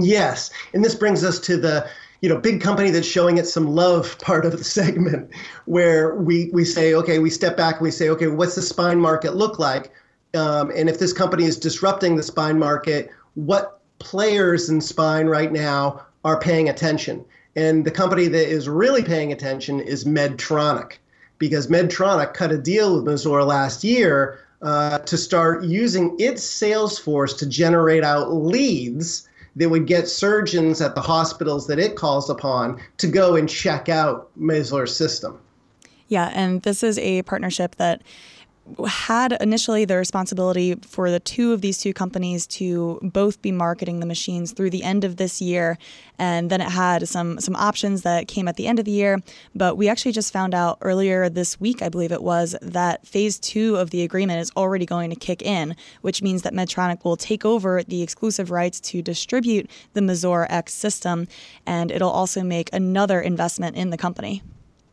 Yes, 0.01 0.49
and 0.73 0.83
this 0.83 0.95
brings 0.95 1.23
us 1.23 1.39
to 1.41 1.55
the 1.55 1.87
you 2.21 2.29
know 2.29 2.39
big 2.39 2.61
company 2.61 2.89
that's 2.89 3.05
showing 3.05 3.37
it 3.37 3.45
some 3.45 3.67
love 3.67 4.17
part 4.19 4.43
of 4.43 4.53
the 4.53 4.63
segment 4.77 5.29
where 5.65 6.15
we 6.15 6.49
we 6.51 6.65
say 6.65 6.95
okay 6.95 7.19
we 7.19 7.29
step 7.29 7.55
back 7.55 7.75
and 7.75 7.83
we 7.83 7.91
say 7.91 8.09
okay 8.09 8.25
what's 8.25 8.55
the 8.55 8.61
spine 8.61 8.99
market 8.99 9.35
look 9.35 9.59
like 9.59 9.91
um, 10.33 10.71
and 10.75 10.89
if 10.89 10.97
this 10.97 11.13
company 11.13 11.43
is 11.43 11.59
disrupting 11.59 12.15
the 12.15 12.23
spine 12.23 12.57
market 12.57 13.11
what 13.35 13.81
players 13.99 14.67
in 14.67 14.81
spine 14.81 15.27
right 15.27 15.51
now 15.51 16.03
are 16.25 16.39
paying 16.39 16.69
attention 16.69 17.23
and 17.55 17.85
the 17.85 17.91
company 17.91 18.27
that 18.27 18.49
is 18.49 18.67
really 18.67 19.03
paying 19.03 19.31
attention 19.31 19.79
is 19.79 20.03
medtronic 20.03 20.93
because 21.37 21.67
Medtronic 21.67 22.33
cut 22.33 22.51
a 22.51 22.57
deal 22.57 22.95
with 22.95 23.05
Mazor 23.05 23.45
last 23.45 23.83
year 23.83 24.39
uh, 24.61 24.99
to 24.99 25.17
start 25.17 25.63
using 25.63 26.15
its 26.19 26.43
sales 26.43 26.97
force 26.97 27.33
to 27.35 27.45
generate 27.45 28.03
out 28.03 28.33
leads 28.33 29.27
that 29.55 29.69
would 29.69 29.87
get 29.87 30.07
surgeons 30.07 30.81
at 30.81 30.95
the 30.95 31.01
hospitals 31.01 31.67
that 31.67 31.79
it 31.79 31.95
calls 31.95 32.29
upon 32.29 32.79
to 32.97 33.07
go 33.07 33.35
and 33.35 33.49
check 33.49 33.89
out 33.89 34.29
Mazor's 34.39 34.95
system. 34.95 35.39
Yeah, 36.07 36.31
and 36.33 36.61
this 36.61 36.83
is 36.83 36.97
a 36.99 37.23
partnership 37.23 37.75
that 37.75 38.01
had 38.87 39.37
initially 39.41 39.85
the 39.85 39.97
responsibility 39.97 40.75
for 40.75 41.09
the 41.09 41.19
two 41.19 41.53
of 41.53 41.61
these 41.61 41.77
two 41.77 41.93
companies 41.93 42.45
to 42.47 42.99
both 43.01 43.41
be 43.41 43.51
marketing 43.51 43.99
the 43.99 44.05
machines 44.05 44.51
through 44.51 44.69
the 44.69 44.83
end 44.83 45.03
of 45.03 45.17
this 45.17 45.41
year, 45.41 45.77
and 46.19 46.49
then 46.49 46.61
it 46.61 46.69
had 46.69 47.07
some 47.07 47.39
some 47.39 47.55
options 47.55 48.01
that 48.01 48.27
came 48.27 48.47
at 48.47 48.55
the 48.55 48.67
end 48.67 48.79
of 48.79 48.85
the 48.85 48.91
year. 48.91 49.21
But 49.55 49.77
we 49.77 49.89
actually 49.89 50.11
just 50.11 50.33
found 50.33 50.53
out 50.53 50.77
earlier 50.81 51.29
this 51.29 51.59
week, 51.59 51.81
I 51.81 51.89
believe 51.89 52.11
it 52.11 52.23
was, 52.23 52.55
that 52.61 53.05
phase 53.07 53.39
two 53.39 53.75
of 53.75 53.89
the 53.89 54.03
agreement 54.03 54.41
is 54.41 54.51
already 54.55 54.85
going 54.85 55.09
to 55.09 55.15
kick 55.15 55.41
in, 55.41 55.75
which 56.01 56.21
means 56.21 56.41
that 56.41 56.53
Medtronic 56.53 57.03
will 57.03 57.17
take 57.17 57.45
over 57.45 57.83
the 57.83 58.01
exclusive 58.01 58.51
rights 58.51 58.79
to 58.81 59.01
distribute 59.01 59.69
the 59.93 60.01
Mazor 60.01 60.45
X 60.49 60.73
system, 60.73 61.27
and 61.65 61.91
it'll 61.91 62.09
also 62.09 62.43
make 62.43 62.69
another 62.73 63.21
investment 63.21 63.75
in 63.75 63.89
the 63.89 63.97
company. 63.97 64.41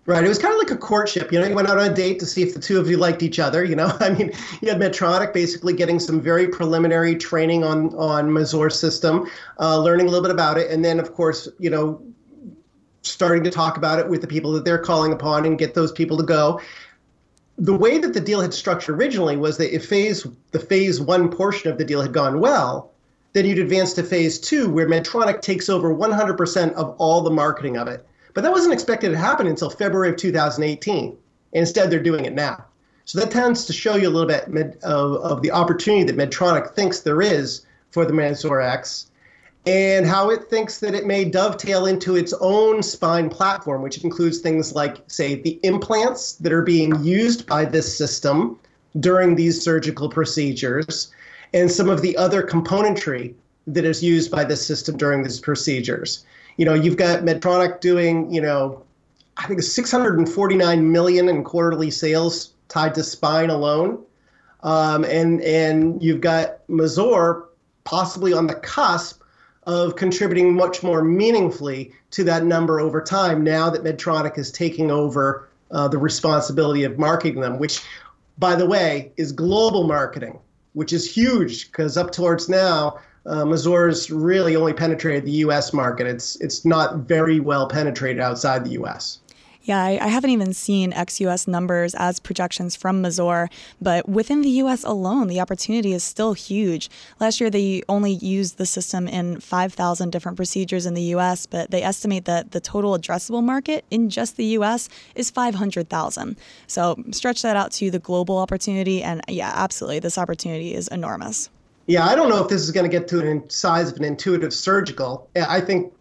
Right. 0.06 0.22
It 0.22 0.28
was 0.28 0.38
kind 0.38 0.52
of 0.52 0.58
like 0.58 0.70
a 0.70 0.76
courtship. 0.76 1.32
You 1.32 1.40
know, 1.40 1.46
you 1.46 1.54
went 1.54 1.66
out 1.66 1.78
on 1.78 1.90
a 1.90 1.94
date 1.94 2.18
to 2.20 2.26
see 2.26 2.42
if 2.42 2.52
the 2.52 2.60
two 2.60 2.78
of 2.78 2.90
you 2.90 2.98
liked 2.98 3.22
each 3.22 3.38
other. 3.38 3.64
You 3.64 3.74
know, 3.74 3.90
I 4.00 4.10
mean, 4.10 4.32
you 4.60 4.68
had 4.68 4.78
Medtronic 4.78 5.32
basically 5.32 5.72
getting 5.72 5.98
some 5.98 6.20
very 6.20 6.46
preliminary 6.46 7.16
training 7.16 7.64
on 7.64 7.94
on 7.94 8.28
Mazor 8.28 8.70
system, 8.70 9.30
uh, 9.58 9.78
learning 9.78 10.08
a 10.08 10.10
little 10.10 10.22
bit 10.22 10.30
about 10.30 10.58
it, 10.58 10.70
and 10.70 10.84
then 10.84 11.00
of 11.00 11.14
course, 11.14 11.48
you 11.58 11.70
know, 11.70 12.02
starting 13.00 13.42
to 13.44 13.50
talk 13.50 13.78
about 13.78 13.98
it 13.98 14.08
with 14.08 14.20
the 14.20 14.26
people 14.26 14.52
that 14.52 14.64
they're 14.64 14.78
calling 14.78 15.12
upon 15.12 15.46
and 15.46 15.58
get 15.58 15.74
those 15.74 15.92
people 15.92 16.18
to 16.18 16.22
go. 16.22 16.60
The 17.56 17.74
way 17.74 17.98
that 17.98 18.12
the 18.12 18.20
deal 18.20 18.40
had 18.40 18.52
structured 18.52 18.96
originally 18.96 19.36
was 19.36 19.56
that 19.58 19.74
if 19.74 19.86
phase 19.86 20.26
the 20.50 20.58
phase 20.58 21.00
one 21.00 21.30
portion 21.30 21.70
of 21.70 21.78
the 21.78 21.84
deal 21.84 22.02
had 22.02 22.12
gone 22.12 22.40
well, 22.40 22.90
then 23.32 23.46
you'd 23.46 23.58
advance 23.58 23.94
to 23.94 24.02
phase 24.02 24.38
two, 24.38 24.68
where 24.68 24.88
Medtronic 24.88 25.40
takes 25.40 25.68
over 25.68 25.94
100% 25.94 26.72
of 26.74 26.94
all 26.98 27.22
the 27.22 27.30
marketing 27.30 27.76
of 27.78 27.88
it. 27.88 28.06
But 28.34 28.42
that 28.42 28.52
wasn't 28.52 28.74
expected 28.74 29.10
to 29.10 29.16
happen 29.16 29.46
until 29.46 29.70
February 29.70 30.10
of 30.10 30.16
2018. 30.16 31.16
Instead, 31.52 31.90
they're 31.90 32.02
doing 32.02 32.24
it 32.24 32.34
now. 32.34 32.64
So 33.04 33.20
that 33.20 33.30
tends 33.30 33.64
to 33.66 33.72
show 33.72 33.96
you 33.96 34.08
a 34.08 34.10
little 34.10 34.26
bit 34.26 34.82
of, 34.82 35.16
of 35.16 35.42
the 35.42 35.52
opportunity 35.52 36.04
that 36.04 36.16
Medtronic 36.16 36.74
thinks 36.74 37.00
there 37.00 37.22
is 37.22 37.64
for 37.90 38.04
the 38.04 38.12
Mazor 38.12 38.64
X 38.64 39.10
and 39.66 40.04
how 40.04 40.30
it 40.30 40.50
thinks 40.50 40.78
that 40.80 40.94
it 40.94 41.06
may 41.06 41.24
dovetail 41.24 41.86
into 41.86 42.16
its 42.16 42.34
own 42.40 42.82
spine 42.82 43.30
platform, 43.30 43.80
which 43.80 44.04
includes 44.04 44.38
things 44.38 44.74
like, 44.74 44.98
say, 45.06 45.36
the 45.36 45.58
implants 45.62 46.32
that 46.32 46.52
are 46.52 46.62
being 46.62 47.02
used 47.02 47.46
by 47.46 47.64
this 47.64 47.96
system 47.96 48.58
during 49.00 49.34
these 49.34 49.62
surgical 49.62 50.08
procedures, 50.08 51.10
and 51.54 51.70
some 51.70 51.88
of 51.88 52.02
the 52.02 52.16
other 52.16 52.42
componentry 52.42 53.34
that 53.66 53.84
is 53.84 54.02
used 54.02 54.30
by 54.30 54.44
this 54.44 54.64
system 54.64 54.96
during 54.96 55.22
these 55.22 55.40
procedures 55.40 56.24
you 56.56 56.64
know, 56.64 56.74
you've 56.74 56.96
got 56.96 57.20
Medtronic 57.20 57.80
doing, 57.80 58.32
you 58.32 58.40
know, 58.40 58.82
I 59.36 59.46
think 59.46 59.62
649 59.62 60.92
million 60.92 61.28
in 61.28 61.44
quarterly 61.44 61.90
sales 61.90 62.52
tied 62.68 62.94
to 62.94 63.02
spine 63.02 63.50
alone. 63.50 64.02
Um, 64.62 65.04
and 65.04 65.42
and 65.42 66.02
you've 66.02 66.20
got 66.20 66.66
Mazor 66.68 67.44
possibly 67.84 68.32
on 68.32 68.46
the 68.46 68.54
cusp 68.54 69.22
of 69.66 69.96
contributing 69.96 70.54
much 70.54 70.82
more 70.82 71.02
meaningfully 71.02 71.92
to 72.10 72.24
that 72.24 72.44
number 72.44 72.80
over 72.80 73.00
time 73.00 73.42
now 73.42 73.70
that 73.70 73.82
Medtronic 73.82 74.38
is 74.38 74.50
taking 74.50 74.90
over 74.90 75.48
uh, 75.70 75.88
the 75.88 75.98
responsibility 75.98 76.84
of 76.84 76.98
marketing 76.98 77.40
them, 77.40 77.58
which, 77.58 77.82
by 78.38 78.54
the 78.54 78.66
way, 78.66 79.12
is 79.16 79.32
global 79.32 79.84
marketing, 79.84 80.38
which 80.74 80.92
is 80.92 81.10
huge 81.10 81.70
because 81.70 81.96
up 81.96 82.10
towards 82.10 82.48
now, 82.48 82.98
uh, 83.26 83.44
Mazor's 83.44 84.10
really 84.10 84.56
only 84.56 84.72
penetrated 84.72 85.24
the 85.24 85.32
U.S. 85.46 85.72
market. 85.72 86.06
It's 86.06 86.36
it's 86.36 86.64
not 86.64 86.98
very 86.98 87.40
well 87.40 87.68
penetrated 87.68 88.20
outside 88.20 88.64
the 88.64 88.72
U.S. 88.72 89.20
Yeah, 89.64 89.82
I, 89.82 89.98
I, 89.98 90.08
haven't 90.08 90.28
even 90.28 90.52
seen 90.52 90.92
ex 90.92 91.22
US 91.22 91.48
numbers 91.48 91.94
as 91.94 92.20
projections 92.20 92.76
from 92.76 93.02
Mazor, 93.02 93.50
but 93.80 94.06
within 94.06 94.42
the 94.42 94.50
US 94.50 94.84
alone, 94.84 95.26
the 95.26 95.40
opportunity 95.40 95.94
is 95.94 96.04
still 96.04 96.34
huge. 96.34 96.90
Last 97.18 97.40
year, 97.40 97.48
they 97.48 97.82
only 97.88 98.12
used 98.12 98.58
the 98.58 98.66
system 98.66 99.08
in 99.08 99.40
5,000 99.40 100.10
different 100.10 100.36
procedures 100.36 100.84
in 100.84 100.92
the 100.92 101.14
US, 101.16 101.46
but 101.46 101.70
they 101.70 101.82
estimate 101.82 102.26
that 102.26 102.50
the 102.50 102.60
total 102.60 102.96
addressable 102.96 103.42
market 103.42 103.86
in 103.90 104.10
just 104.10 104.36
the 104.36 104.44
US 104.58 104.90
is 105.14 105.30
500,000. 105.30 106.36
So 106.66 107.02
stretch 107.12 107.40
that 107.40 107.56
out 107.56 107.72
to 107.72 107.90
the 107.90 107.98
global 107.98 108.36
opportunity, 108.36 109.02
and 109.02 109.22
yeah, 109.28 109.50
absolutely, 109.54 110.00
this 110.00 110.18
opportunity 110.18 110.74
is 110.74 110.88
enormous. 110.88 111.48
Yeah, 111.86 112.06
I 112.06 112.14
don't 112.14 112.28
know 112.28 112.42
if 112.42 112.48
this 112.48 112.62
is 112.62 112.70
going 112.70 112.90
to 112.90 112.98
get 112.98 113.08
to 113.08 113.16
the 113.16 113.44
size 113.48 113.90
of 113.90 113.98
an 113.98 114.04
intuitive 114.04 114.54
surgical. 114.54 115.28
I 115.36 115.60
think 115.60 115.92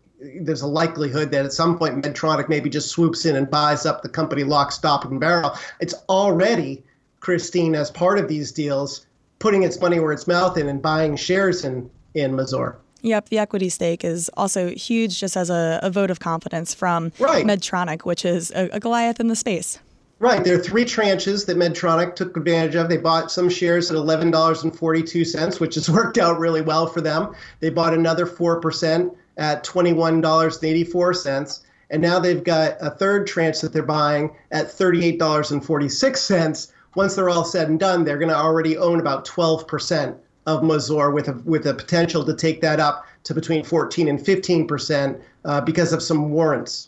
there's 0.41 0.61
a 0.61 0.67
likelihood 0.67 1.31
that 1.31 1.45
at 1.45 1.53
some 1.53 1.77
point 1.77 2.03
Medtronic 2.03 2.47
maybe 2.47 2.69
just 2.69 2.89
swoops 2.89 3.25
in 3.25 3.35
and 3.35 3.49
buys 3.49 3.85
up 3.85 4.01
the 4.01 4.09
company 4.09 4.43
lock, 4.43 4.71
stock, 4.71 5.03
and 5.05 5.19
barrel. 5.19 5.57
It's 5.81 5.93
already, 6.07 6.83
Kristine, 7.19 7.75
as 7.75 7.91
part 7.91 8.19
of 8.19 8.27
these 8.29 8.51
deals, 8.51 9.05
putting 9.39 9.63
its 9.63 9.79
money 9.81 9.99
where 9.99 10.13
its 10.13 10.27
mouth 10.27 10.57
is 10.57 10.63
and 10.63 10.81
buying 10.81 11.17
shares 11.17 11.65
in, 11.65 11.89
in 12.13 12.31
Mazor. 12.31 12.77
Yep, 13.01 13.27
the 13.29 13.37
equity 13.37 13.67
stake 13.67 14.05
is 14.05 14.29
also 14.37 14.69
huge 14.69 15.19
just 15.19 15.35
as 15.35 15.49
a, 15.49 15.81
a 15.83 15.89
vote 15.89 16.09
of 16.09 16.21
confidence 16.21 16.73
from 16.73 17.11
right. 17.19 17.45
Medtronic, 17.45 18.03
which 18.03 18.23
is 18.23 18.49
a, 18.51 18.69
a 18.71 18.79
Goliath 18.79 19.19
in 19.19 19.27
the 19.27 19.35
space. 19.35 19.79
Right. 20.23 20.41
There 20.41 20.55
are 20.55 20.63
three 20.63 20.85
tranches 20.85 21.45
that 21.47 21.57
Medtronic 21.57 22.15
took 22.15 22.37
advantage 22.37 22.75
of. 22.75 22.87
They 22.87 22.95
bought 22.95 23.29
some 23.29 23.49
shares 23.49 23.91
at 23.91 23.97
$11.42, 23.97 25.59
which 25.59 25.75
has 25.75 25.89
worked 25.89 26.17
out 26.17 26.39
really 26.39 26.61
well 26.61 26.87
for 26.87 27.01
them. 27.01 27.35
They 27.59 27.69
bought 27.69 27.93
another 27.93 28.25
4% 28.25 29.13
at 29.35 29.65
$21.84. 29.65 31.63
And 31.89 32.01
now 32.01 32.19
they've 32.19 32.41
got 32.41 32.77
a 32.79 32.91
third 32.91 33.27
tranche 33.27 33.59
that 33.59 33.73
they're 33.73 33.83
buying 33.83 34.33
at 34.51 34.67
$38.46. 34.67 36.71
Once 36.95 37.15
they're 37.15 37.29
all 37.29 37.43
said 37.43 37.67
and 37.67 37.77
done, 37.77 38.05
they're 38.05 38.17
going 38.17 38.29
to 38.29 38.37
already 38.37 38.77
own 38.77 39.01
about 39.01 39.27
12% 39.27 40.17
of 40.45 40.61
Mazor 40.61 41.13
with 41.13 41.27
a, 41.27 41.33
with 41.43 41.67
a 41.67 41.73
potential 41.73 42.23
to 42.23 42.33
take 42.33 42.61
that 42.61 42.79
up 42.79 43.05
to 43.25 43.33
between 43.33 43.65
14 43.65 44.07
and 44.07 44.19
15% 44.19 45.21
uh, 45.43 45.59
because 45.59 45.91
of 45.91 46.01
some 46.01 46.31
warrants 46.31 46.87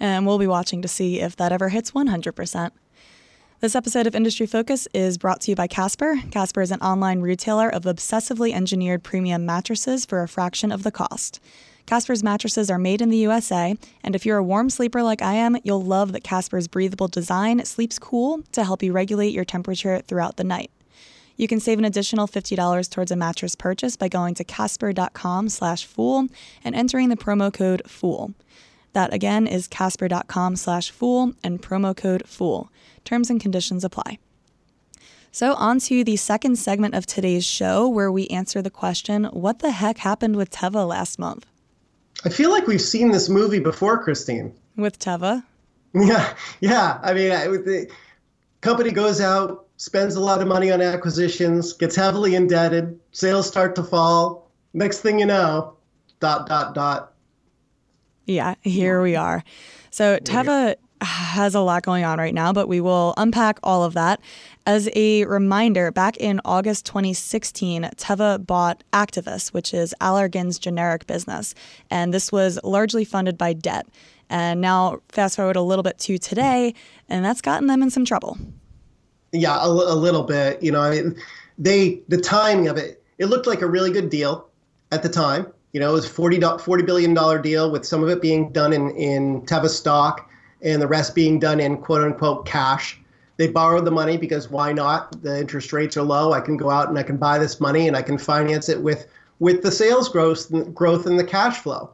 and 0.00 0.26
we'll 0.26 0.38
be 0.38 0.46
watching 0.46 0.82
to 0.82 0.88
see 0.88 1.20
if 1.20 1.36
that 1.36 1.52
ever 1.52 1.68
hits 1.68 1.92
100%. 1.92 2.70
This 3.60 3.74
episode 3.74 4.06
of 4.06 4.14
Industry 4.14 4.46
Focus 4.46 4.86
is 4.92 5.16
brought 5.16 5.40
to 5.42 5.50
you 5.50 5.56
by 5.56 5.66
Casper. 5.66 6.20
Casper 6.30 6.60
is 6.60 6.70
an 6.70 6.80
online 6.80 7.20
retailer 7.20 7.68
of 7.68 7.84
obsessively 7.84 8.52
engineered 8.52 9.02
premium 9.02 9.46
mattresses 9.46 10.04
for 10.04 10.22
a 10.22 10.28
fraction 10.28 10.70
of 10.70 10.82
the 10.82 10.90
cost. 10.90 11.40
Casper's 11.86 12.22
mattresses 12.22 12.70
are 12.70 12.78
made 12.78 13.00
in 13.00 13.10
the 13.10 13.18
USA, 13.18 13.74
and 14.02 14.14
if 14.14 14.24
you're 14.26 14.38
a 14.38 14.44
warm 14.44 14.70
sleeper 14.70 15.02
like 15.02 15.22
I 15.22 15.34
am, 15.34 15.56
you'll 15.64 15.82
love 15.82 16.12
that 16.12 16.24
Casper's 16.24 16.68
breathable 16.68 17.08
design 17.08 17.64
sleeps 17.64 17.98
cool 17.98 18.42
to 18.52 18.64
help 18.64 18.82
you 18.82 18.92
regulate 18.92 19.32
your 19.32 19.44
temperature 19.44 20.00
throughout 20.00 20.36
the 20.36 20.44
night. 20.44 20.70
You 21.36 21.48
can 21.48 21.60
save 21.60 21.78
an 21.78 21.84
additional 21.84 22.28
$50 22.28 22.90
towards 22.90 23.10
a 23.10 23.16
mattress 23.16 23.54
purchase 23.54 23.96
by 23.96 24.08
going 24.08 24.34
to 24.34 24.44
casper.com/fool 24.44 26.28
and 26.64 26.74
entering 26.74 27.08
the 27.08 27.16
promo 27.16 27.52
code 27.52 27.82
FOOL. 27.86 28.34
That 28.94 29.12
again 29.12 29.46
is 29.46 29.68
casper.com 29.68 30.56
slash 30.56 30.90
fool 30.90 31.34
and 31.42 31.60
promo 31.60 31.96
code 31.96 32.26
fool. 32.26 32.70
Terms 33.04 33.28
and 33.28 33.40
conditions 33.40 33.84
apply. 33.84 34.18
So, 35.30 35.54
on 35.54 35.80
to 35.80 36.04
the 36.04 36.16
second 36.16 36.56
segment 36.60 36.94
of 36.94 37.06
today's 37.06 37.44
show 37.44 37.88
where 37.88 38.12
we 38.12 38.28
answer 38.28 38.62
the 38.62 38.70
question 38.70 39.24
what 39.24 39.58
the 39.58 39.72
heck 39.72 39.98
happened 39.98 40.36
with 40.36 40.50
Teva 40.50 40.86
last 40.86 41.18
month? 41.18 41.44
I 42.24 42.28
feel 42.28 42.50
like 42.50 42.68
we've 42.68 42.80
seen 42.80 43.10
this 43.10 43.28
movie 43.28 43.58
before, 43.58 44.02
Kristine. 44.04 44.52
With 44.76 44.98
Teva? 44.98 45.44
Yeah, 45.96 46.34
yeah. 46.58 46.98
I 47.04 47.14
mean, 47.14 47.28
the 47.28 47.88
company 48.62 48.90
goes 48.90 49.20
out, 49.20 49.68
spends 49.76 50.16
a 50.16 50.20
lot 50.20 50.42
of 50.42 50.48
money 50.48 50.72
on 50.72 50.82
acquisitions, 50.82 51.72
gets 51.72 51.94
heavily 51.94 52.34
indebted, 52.34 52.98
sales 53.12 53.46
start 53.46 53.76
to 53.76 53.84
fall. 53.84 54.50
Next 54.72 55.02
thing 55.02 55.20
you 55.20 55.26
know, 55.26 55.76
dot, 56.18 56.48
dot, 56.48 56.74
dot, 56.74 57.13
yeah, 58.26 58.54
here 58.62 59.02
we 59.02 59.16
are. 59.16 59.44
So 59.90 60.18
Teva 60.18 60.76
has 61.00 61.54
a 61.54 61.60
lot 61.60 61.82
going 61.82 62.04
on 62.04 62.18
right 62.18 62.34
now, 62.34 62.52
but 62.52 62.68
we 62.68 62.80
will 62.80 63.14
unpack 63.16 63.58
all 63.62 63.84
of 63.84 63.94
that. 63.94 64.20
As 64.66 64.88
a 64.94 65.24
reminder, 65.26 65.90
back 65.90 66.16
in 66.16 66.40
August 66.44 66.86
2016, 66.86 67.82
Teva 67.96 68.44
bought 68.44 68.82
Actavis, 68.92 69.52
which 69.52 69.74
is 69.74 69.94
Allergan's 70.00 70.58
generic 70.58 71.06
business, 71.06 71.54
and 71.90 72.14
this 72.14 72.32
was 72.32 72.58
largely 72.64 73.04
funded 73.04 73.36
by 73.36 73.52
debt. 73.52 73.86
And 74.30 74.60
now, 74.60 75.00
fast 75.10 75.36
forward 75.36 75.56
a 75.56 75.62
little 75.62 75.82
bit 75.82 75.98
to 75.98 76.16
today, 76.16 76.74
and 77.08 77.24
that's 77.24 77.42
gotten 77.42 77.66
them 77.66 77.82
in 77.82 77.90
some 77.90 78.06
trouble. 78.06 78.38
Yeah, 79.32 79.62
a, 79.62 79.68
a 79.68 79.94
little 79.94 80.22
bit. 80.22 80.62
You 80.62 80.72
know, 80.72 80.80
I 80.80 80.90
mean, 80.90 81.16
they 81.58 82.00
the 82.08 82.16
timing 82.16 82.68
of 82.68 82.78
it, 82.78 83.02
it 83.18 83.26
looked 83.26 83.46
like 83.46 83.60
a 83.60 83.66
really 83.66 83.90
good 83.90 84.08
deal 84.08 84.48
at 84.90 85.02
the 85.02 85.08
time. 85.08 85.52
You 85.74 85.80
know, 85.80 85.90
it 85.90 85.94
was 85.94 86.06
a 86.06 86.10
40, 86.10 86.38
$40 86.38 86.86
billion 86.86 87.42
deal 87.42 87.68
with 87.68 87.84
some 87.84 88.04
of 88.04 88.08
it 88.08 88.22
being 88.22 88.50
done 88.50 88.72
in, 88.72 88.90
in 88.90 89.42
Teva 89.42 89.68
stock 89.68 90.30
and 90.62 90.80
the 90.80 90.86
rest 90.86 91.16
being 91.16 91.40
done 91.40 91.58
in 91.58 91.78
quote 91.78 92.02
unquote 92.02 92.46
cash. 92.46 92.98
They 93.38 93.48
borrowed 93.48 93.84
the 93.84 93.90
money 93.90 94.16
because 94.16 94.48
why 94.48 94.72
not? 94.72 95.20
The 95.22 95.36
interest 95.36 95.72
rates 95.72 95.96
are 95.96 96.04
low. 96.04 96.32
I 96.32 96.40
can 96.40 96.56
go 96.56 96.70
out 96.70 96.88
and 96.88 96.96
I 96.96 97.02
can 97.02 97.16
buy 97.16 97.40
this 97.40 97.60
money 97.60 97.88
and 97.88 97.96
I 97.96 98.02
can 98.02 98.18
finance 98.18 98.68
it 98.68 98.80
with 98.80 99.08
with 99.40 99.62
the 99.62 99.72
sales 99.72 100.08
growth 100.08 100.48
growth 100.72 101.06
and 101.06 101.18
the 101.18 101.24
cash 101.24 101.58
flow. 101.58 101.90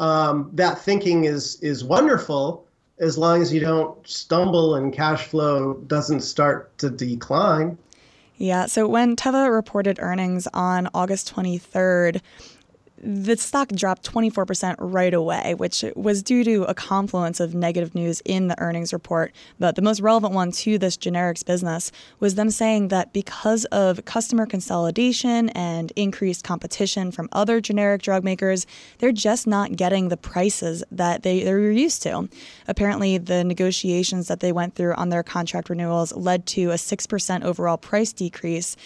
Um, 0.00 0.50
that 0.54 0.80
thinking 0.80 1.24
is 1.24 1.56
is 1.62 1.84
wonderful 1.84 2.66
as 2.98 3.16
long 3.16 3.40
as 3.40 3.54
you 3.54 3.60
don't 3.60 3.96
stumble 4.08 4.74
and 4.74 4.92
cash 4.92 5.26
flow 5.26 5.74
doesn't 5.86 6.22
start 6.22 6.76
to 6.78 6.90
decline. 6.90 7.78
Yeah. 8.36 8.66
So 8.66 8.88
when 8.88 9.14
Teva 9.14 9.54
reported 9.54 9.98
earnings 10.00 10.48
on 10.52 10.88
August 10.94 11.32
23rd, 11.32 12.20
the 13.02 13.36
stock 13.36 13.68
dropped 13.68 14.10
24% 14.10 14.76
right 14.78 15.14
away, 15.14 15.54
which 15.54 15.84
was 15.96 16.22
due 16.22 16.44
to 16.44 16.64
a 16.64 16.74
confluence 16.74 17.40
of 17.40 17.54
negative 17.54 17.94
news 17.94 18.20
in 18.24 18.48
the 18.48 18.60
earnings 18.60 18.92
report. 18.92 19.32
But 19.58 19.76
the 19.76 19.82
most 19.82 20.00
relevant 20.00 20.34
one 20.34 20.52
to 20.52 20.78
this 20.78 20.96
generics 20.96 21.44
business 21.44 21.90
was 22.18 22.34
them 22.34 22.50
saying 22.50 22.88
that 22.88 23.12
because 23.12 23.64
of 23.66 24.04
customer 24.04 24.46
consolidation 24.46 25.48
and 25.50 25.92
increased 25.96 26.44
competition 26.44 27.10
from 27.10 27.28
other 27.32 27.60
generic 27.60 28.02
drug 28.02 28.22
makers, 28.22 28.66
they're 28.98 29.12
just 29.12 29.46
not 29.46 29.76
getting 29.76 30.08
the 30.08 30.16
prices 30.16 30.84
that 30.90 31.22
they, 31.22 31.44
were 31.50 31.70
used 31.70 32.02
to. 32.02 32.28
Apparently, 32.68 33.18
the 33.18 33.44
negotiations 33.44 34.28
that 34.28 34.40
they 34.40 34.52
went 34.52 34.74
through 34.74 34.94
on 34.94 35.08
their 35.08 35.22
contract 35.22 35.70
renewals 35.70 36.14
led 36.14 36.46
to 36.46 36.70
a 36.70 36.74
6% 36.74 37.44
overall 37.44 37.76
price 37.76 38.12
decrease 38.12 38.76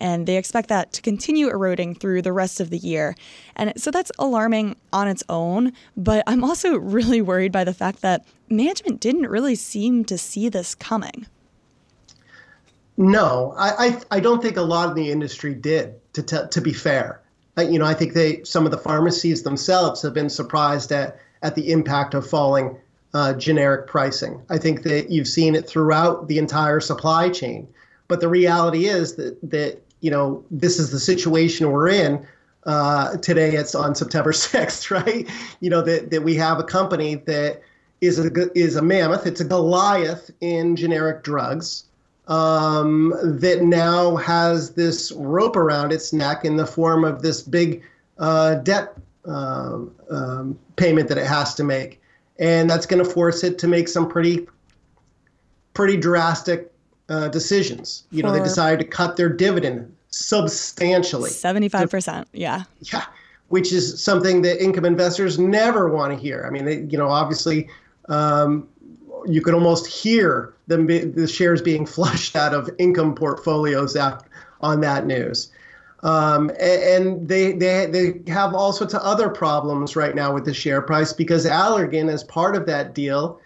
and 0.00 0.26
they 0.26 0.36
expect 0.36 0.68
that 0.68 0.92
to 0.94 1.02
continue 1.02 1.48
eroding 1.48 1.94
through 1.94 2.22
the 2.22 2.32
rest 2.32 2.60
of 2.60 2.70
the 2.70 2.78
year. 2.78 3.14
And 3.56 3.72
so 3.80 3.90
that's 3.90 4.10
alarming 4.18 4.76
on 4.92 5.08
its 5.08 5.22
own, 5.28 5.72
but 5.96 6.24
I'm 6.26 6.42
also 6.42 6.76
really 6.78 7.22
worried 7.22 7.52
by 7.52 7.64
the 7.64 7.74
fact 7.74 8.00
that 8.02 8.24
management 8.48 9.00
didn't 9.00 9.28
really 9.28 9.54
seem 9.54 10.04
to 10.06 10.18
see 10.18 10.48
this 10.48 10.74
coming. 10.74 11.26
No, 12.96 13.54
I, 13.56 13.86
I, 13.86 14.00
I 14.16 14.20
don't 14.20 14.42
think 14.42 14.56
a 14.56 14.62
lot 14.62 14.90
of 14.90 14.94
the 14.94 15.10
industry 15.10 15.54
did. 15.54 15.94
To 16.14 16.22
t- 16.24 16.48
to 16.50 16.60
be 16.60 16.72
fair, 16.72 17.22
I, 17.56 17.62
you 17.62 17.78
know, 17.78 17.84
I 17.84 17.94
think 17.94 18.14
they 18.14 18.42
some 18.42 18.64
of 18.64 18.72
the 18.72 18.78
pharmacies 18.78 19.44
themselves 19.44 20.02
have 20.02 20.12
been 20.12 20.28
surprised 20.28 20.90
at 20.90 21.18
at 21.40 21.54
the 21.54 21.70
impact 21.70 22.14
of 22.14 22.28
falling 22.28 22.76
uh, 23.14 23.32
generic 23.34 23.86
pricing. 23.86 24.42
I 24.50 24.58
think 24.58 24.82
that 24.82 25.10
you've 25.10 25.28
seen 25.28 25.54
it 25.54 25.68
throughout 25.68 26.28
the 26.28 26.38
entire 26.38 26.80
supply 26.80 27.30
chain. 27.30 27.68
But 28.08 28.20
the 28.20 28.28
reality 28.28 28.86
is 28.86 29.14
that 29.14 29.38
that 29.50 29.80
you 30.00 30.10
know, 30.10 30.44
this 30.50 30.78
is 30.78 30.90
the 30.90 31.00
situation 31.00 31.70
we're 31.70 31.88
in. 31.88 32.26
Uh, 32.64 33.16
today 33.18 33.54
it's 33.54 33.74
on 33.74 33.94
September 33.94 34.32
6th, 34.32 34.90
right? 34.90 35.28
You 35.60 35.70
know, 35.70 35.82
that, 35.82 36.10
that 36.10 36.22
we 36.22 36.34
have 36.36 36.58
a 36.58 36.64
company 36.64 37.16
that 37.16 37.62
is 38.00 38.18
a, 38.18 38.58
is 38.58 38.76
a 38.76 38.82
mammoth, 38.82 39.26
it's 39.26 39.40
a 39.40 39.44
Goliath 39.44 40.30
in 40.40 40.76
generic 40.76 41.22
drugs 41.22 41.84
um, 42.28 43.12
that 43.22 43.62
now 43.62 44.16
has 44.16 44.70
this 44.70 45.12
rope 45.12 45.56
around 45.56 45.92
its 45.92 46.12
neck 46.12 46.44
in 46.44 46.56
the 46.56 46.66
form 46.66 47.04
of 47.04 47.22
this 47.22 47.42
big 47.42 47.82
uh, 48.18 48.54
debt 48.56 48.94
um, 49.26 49.92
um, 50.10 50.58
payment 50.76 51.08
that 51.08 51.18
it 51.18 51.26
has 51.26 51.54
to 51.56 51.64
make. 51.64 52.00
And 52.38 52.70
that's 52.70 52.86
going 52.86 53.04
to 53.04 53.10
force 53.10 53.44
it 53.44 53.58
to 53.58 53.68
make 53.68 53.88
some 53.88 54.08
pretty, 54.08 54.46
pretty 55.74 55.96
drastic 55.96 56.72
uh, 57.10 57.28
decisions. 57.28 58.04
You 58.10 58.22
know, 58.22 58.32
they 58.32 58.40
decided 58.40 58.78
to 58.78 58.86
cut 58.86 59.16
their 59.16 59.28
dividend 59.28 59.94
substantially. 60.10 61.30
75%. 61.30 62.24
Yeah. 62.32 62.64
Yeah. 62.80 63.04
Which 63.48 63.72
is 63.72 64.02
something 64.02 64.42
that 64.42 64.62
income 64.62 64.84
investors 64.84 65.38
never 65.38 65.90
want 65.90 66.12
to 66.12 66.18
hear. 66.18 66.44
I 66.46 66.50
mean, 66.50 66.64
they, 66.64 66.82
you 66.82 66.96
know, 66.96 67.08
obviously, 67.08 67.68
um, 68.08 68.68
you 69.26 69.42
could 69.42 69.54
almost 69.54 69.86
hear 69.88 70.54
them 70.68 70.86
be, 70.86 71.00
the 71.00 71.26
shares 71.26 71.60
being 71.60 71.84
flushed 71.96 72.36
out 72.36 72.54
of 72.54 72.70
income 72.78 73.14
portfolios 73.14 73.96
out 73.96 74.24
on 74.60 74.80
that 74.82 75.04
news. 75.04 75.50
Um, 76.02 76.50
and 76.58 77.28
they, 77.28 77.52
they 77.52 77.84
they 77.84 78.32
have 78.32 78.54
all 78.54 78.72
sorts 78.72 78.94
of 78.94 79.02
other 79.02 79.28
problems 79.28 79.96
right 79.96 80.14
now 80.14 80.32
with 80.32 80.46
the 80.46 80.54
share 80.54 80.80
price 80.80 81.12
because 81.12 81.44
Allergan, 81.44 82.10
as 82.10 82.24
part 82.24 82.56
of 82.56 82.64
that 82.66 82.94
deal, 82.94 83.38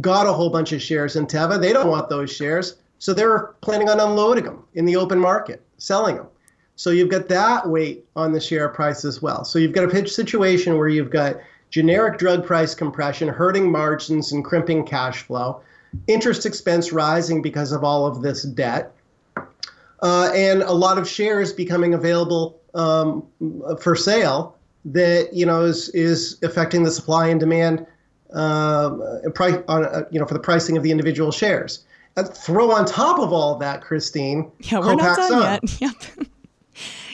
got 0.00 0.26
a 0.26 0.32
whole 0.32 0.48
bunch 0.48 0.72
of 0.72 0.80
shares 0.80 1.16
in 1.16 1.26
Teva. 1.26 1.60
They 1.60 1.74
don't 1.74 1.88
want 1.88 2.08
those 2.08 2.34
shares. 2.34 2.76
So 2.98 3.14
they're 3.14 3.54
planning 3.60 3.88
on 3.88 4.00
unloading 4.00 4.44
them 4.44 4.64
in 4.74 4.84
the 4.84 4.96
open 4.96 5.18
market, 5.18 5.62
selling 5.78 6.16
them. 6.16 6.26
So 6.76 6.90
you've 6.90 7.08
got 7.08 7.28
that 7.28 7.68
weight 7.68 8.04
on 8.14 8.32
the 8.32 8.40
share 8.40 8.68
price 8.68 9.04
as 9.04 9.20
well. 9.20 9.44
So 9.44 9.58
you've 9.58 9.72
got 9.72 9.84
a 9.84 9.88
pitch 9.88 10.12
situation 10.12 10.78
where 10.78 10.88
you've 10.88 11.10
got 11.10 11.36
generic 11.70 12.18
drug 12.18 12.46
price 12.46 12.74
compression 12.74 13.28
hurting 13.28 13.70
margins 13.70 14.32
and 14.32 14.44
crimping 14.44 14.86
cash 14.86 15.22
flow, 15.22 15.60
interest 16.06 16.46
expense 16.46 16.92
rising 16.92 17.42
because 17.42 17.72
of 17.72 17.84
all 17.84 18.06
of 18.06 18.22
this 18.22 18.42
debt, 18.44 18.92
uh, 20.02 20.30
and 20.34 20.62
a 20.62 20.72
lot 20.72 20.98
of 20.98 21.08
shares 21.08 21.52
becoming 21.52 21.94
available 21.94 22.60
um, 22.74 23.26
for 23.80 23.96
sale 23.96 24.56
that 24.84 25.34
you 25.34 25.44
know 25.44 25.62
is 25.62 25.88
is 25.90 26.38
affecting 26.42 26.84
the 26.84 26.90
supply 26.90 27.26
and 27.26 27.40
demand 27.40 27.84
uh, 28.34 28.90
price 29.34 29.56
on 29.66 29.84
uh, 29.84 30.04
you 30.10 30.20
know 30.20 30.26
for 30.26 30.34
the 30.34 30.40
pricing 30.40 30.76
of 30.76 30.82
the 30.82 30.90
individual 30.90 31.32
shares 31.32 31.84
Uh, 32.18 32.24
throw 32.24 32.72
on 32.72 32.84
top 32.84 33.20
of 33.20 33.32
all 33.32 33.56
that, 33.58 33.80
Kristine. 33.80 34.50
Yeah, 34.60 34.80
we're 34.80 34.96
not 34.96 35.16
done 35.16 35.62
yet. 35.78 35.80
Yep. 35.80 36.26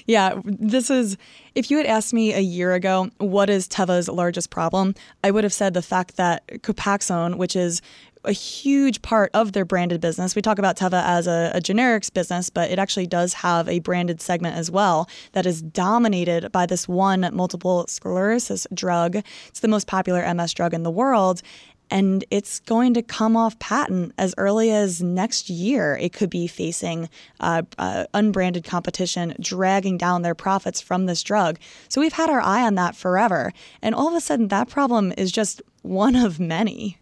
yeah, 0.06 0.40
this 0.44 0.88
is. 0.88 1.18
If 1.54 1.70
you 1.70 1.76
had 1.76 1.86
asked 1.86 2.14
me 2.14 2.32
a 2.32 2.40
year 2.40 2.72
ago 2.72 3.10
what 3.18 3.50
is 3.50 3.68
Teva's 3.68 4.08
largest 4.08 4.48
problem, 4.48 4.94
I 5.22 5.30
would 5.30 5.44
have 5.44 5.52
said 5.52 5.74
the 5.74 5.82
fact 5.82 6.16
that 6.16 6.46
Copaxone, 6.48 7.36
which 7.36 7.54
is 7.54 7.82
a 8.24 8.32
huge 8.32 9.02
part 9.02 9.30
of 9.34 9.52
their 9.52 9.66
branded 9.66 10.00
business. 10.00 10.34
We 10.34 10.40
talk 10.40 10.58
about 10.58 10.76
Teva 10.76 11.02
as 11.04 11.26
a, 11.26 11.52
a, 11.54 11.60
generics 11.60 12.12
business, 12.12 12.48
but 12.48 12.70
it 12.70 12.78
actually 12.78 13.06
does 13.06 13.34
have 13.34 13.68
a 13.68 13.80
branded 13.80 14.20
segment 14.22 14.56
as 14.56 14.70
well 14.70 15.08
that 15.32 15.44
is 15.44 15.60
dominated 15.60 16.50
by 16.50 16.64
this 16.64 16.88
one 16.88 17.28
multiple 17.34 17.86
sclerosis 17.86 18.66
drug. 18.72 19.16
It's 19.48 19.60
the 19.60 19.68
most 19.68 19.86
popular 19.86 20.32
MS 20.32 20.54
drug 20.54 20.72
in 20.72 20.84
the 20.84 20.90
world 20.90 21.42
and 21.90 22.24
it's 22.30 22.60
going 22.60 22.94
to 22.94 23.02
come 23.02 23.36
off 23.36 23.58
patent 23.58 24.12
as 24.18 24.34
early 24.38 24.70
as 24.70 25.02
next 25.02 25.50
year. 25.50 25.96
It 26.00 26.12
could 26.12 26.30
be 26.30 26.46
facing 26.46 27.08
uh, 27.40 27.62
uh, 27.78 28.04
unbranded 28.14 28.64
competition, 28.64 29.34
dragging 29.40 29.98
down 29.98 30.22
their 30.22 30.34
profits 30.34 30.80
from 30.80 31.06
this 31.06 31.22
drug. 31.22 31.58
So 31.88 32.00
we've 32.00 32.12
had 32.12 32.30
our 32.30 32.40
eye 32.40 32.62
on 32.62 32.74
that 32.76 32.96
forever. 32.96 33.52
And 33.82 33.94
all 33.94 34.08
of 34.08 34.14
a 34.14 34.20
sudden, 34.20 34.48
that 34.48 34.68
problem 34.68 35.12
is 35.16 35.30
just 35.30 35.62
one 35.82 36.16
of 36.16 36.40
many. 36.40 36.98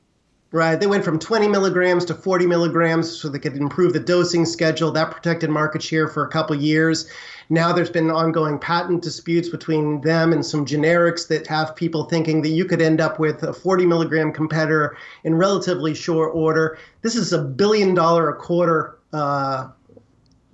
Right. 0.52 0.78
They 0.78 0.86
went 0.86 1.02
from 1.02 1.18
20 1.18 1.48
milligrams 1.48 2.04
to 2.06 2.14
40 2.14 2.46
milligrams 2.46 3.10
so 3.10 3.30
they 3.30 3.38
could 3.38 3.56
improve 3.56 3.94
the 3.94 4.00
dosing 4.00 4.44
schedule. 4.44 4.90
That 4.90 5.10
protected 5.10 5.48
market 5.48 5.82
share 5.82 6.08
for 6.08 6.26
a 6.26 6.28
couple 6.28 6.54
years. 6.54 7.08
Now 7.52 7.70
there's 7.70 7.90
been 7.90 8.10
ongoing 8.10 8.58
patent 8.58 9.02
disputes 9.02 9.50
between 9.50 10.00
them 10.00 10.32
and 10.32 10.44
some 10.44 10.64
generics 10.64 11.28
that 11.28 11.46
have 11.48 11.76
people 11.76 12.04
thinking 12.04 12.40
that 12.40 12.48
you 12.48 12.64
could 12.64 12.80
end 12.80 12.98
up 12.98 13.18
with 13.18 13.42
a 13.42 13.52
40 13.52 13.84
milligram 13.84 14.32
competitor 14.32 14.96
in 15.24 15.34
relatively 15.34 15.92
short 15.92 16.34
order. 16.34 16.78
This 17.02 17.14
is 17.14 17.30
a 17.30 17.42
billion 17.42 17.94
dollar 17.94 18.30
a 18.30 18.36
quarter 18.36 18.96
uh, 19.12 19.68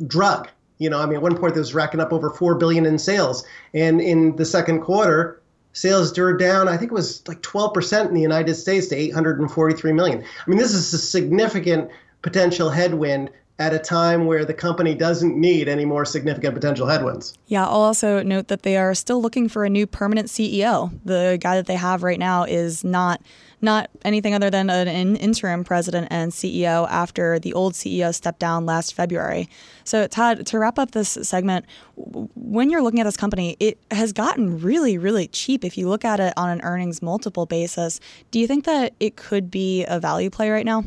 drug. 0.09 0.49
You 0.79 0.91
know, 0.91 0.99
I 0.99 1.07
mean, 1.07 1.15
at 1.15 1.23
one 1.23 1.39
point, 1.39 1.55
this 1.55 1.61
was 1.61 1.75
racking 1.75 2.01
up 2.01 2.13
over 2.13 2.31
four 2.31 2.57
billion 2.57 2.85
in 2.85 2.99
sales, 2.99 3.47
and 3.75 4.01
in 4.01 4.35
the 4.35 4.45
second 4.45 4.81
quarter, 4.81 5.41
sales 5.75 6.19
were 6.19 6.37
down, 6.37 6.67
I 6.67 6.77
think 6.77 6.91
it 6.91 6.95
was 6.95 7.23
like 7.29 7.43
12% 7.43 8.09
in 8.09 8.15
the 8.15 8.21
United 8.21 8.57
States 8.57 8.89
to 8.89 8.97
843 8.97 9.93
million. 9.93 10.25
I 10.25 10.51
mean, 10.51 10.59
this 10.59 10.75
is 10.75 10.93
a 10.93 10.99
significant 10.99 11.93
potential 12.23 12.71
headwind 12.71 13.31
at 13.59 13.75
a 13.75 13.79
time 13.79 14.27
where 14.27 14.45
the 14.45 14.55
company 14.55 14.95
doesn't 14.95 15.37
need 15.37 15.69
any 15.69 15.85
more 15.85 16.05
significant 16.05 16.55
potential 16.55 16.87
headwinds. 16.87 17.37
Yeah, 17.47 17.65
I'll 17.65 17.81
also 17.81 18.23
note 18.23 18.49
that 18.49 18.63
they 18.63 18.77
are 18.77 18.95
still 18.95 19.21
looking 19.21 19.49
for 19.49 19.65
a 19.65 19.71
new 19.71 19.87
permanent 19.87 20.29
CEO. 20.29 20.97
The 21.05 21.39
guy 21.41 21.57
that 21.57 21.67
they 21.67 21.75
have 21.75 22.03
right 22.05 22.19
now 22.19 22.45
is 22.45 22.85
not 22.85 23.21
not 23.61 23.91
anything 24.05 24.35
other 24.35 24.51
than 24.51 24.71
an 24.71 25.17
interim 25.17 25.65
president 25.65 26.07
and 26.11 26.31
CEO 26.31 26.87
after 26.89 27.41
the 27.41 27.53
old 27.53 27.73
CEO 27.73 28.15
stepped 28.15 28.39
down 28.39 28.67
last 28.67 28.95
February. 28.95 29.49
So, 29.83 30.07
Todd, 30.07 30.47
to 30.47 30.59
wrap 30.61 30.79
up 30.79 30.93
this 30.93 31.09
segment, 31.23 31.67
when 31.97 32.71
you're 32.71 32.83
looking 32.83 33.01
at 33.01 33.05
this 33.05 33.17
company, 33.17 33.57
it 33.59 33.79
has 33.91 34.13
gotten 34.13 34.61
really, 34.61 34.97
really 34.97 35.27
cheap 35.27 35.65
if 35.65 35.77
you 35.77 35.89
look 35.89 36.05
at 36.05 36.21
it 36.21 36.33
on 36.37 36.51
an 36.51 36.61
earnings 36.63 37.03
multiple 37.03 37.47
basis. 37.47 37.99
Do 38.31 38.39
you 38.39 38.47
think 38.47 38.65
that 38.67 38.95
it 39.01 39.17
could 39.17 39.51
be 39.51 39.85
a 39.87 39.99
value 39.99 40.31
play 40.31 40.51
right 40.51 40.65
now? 40.65 40.85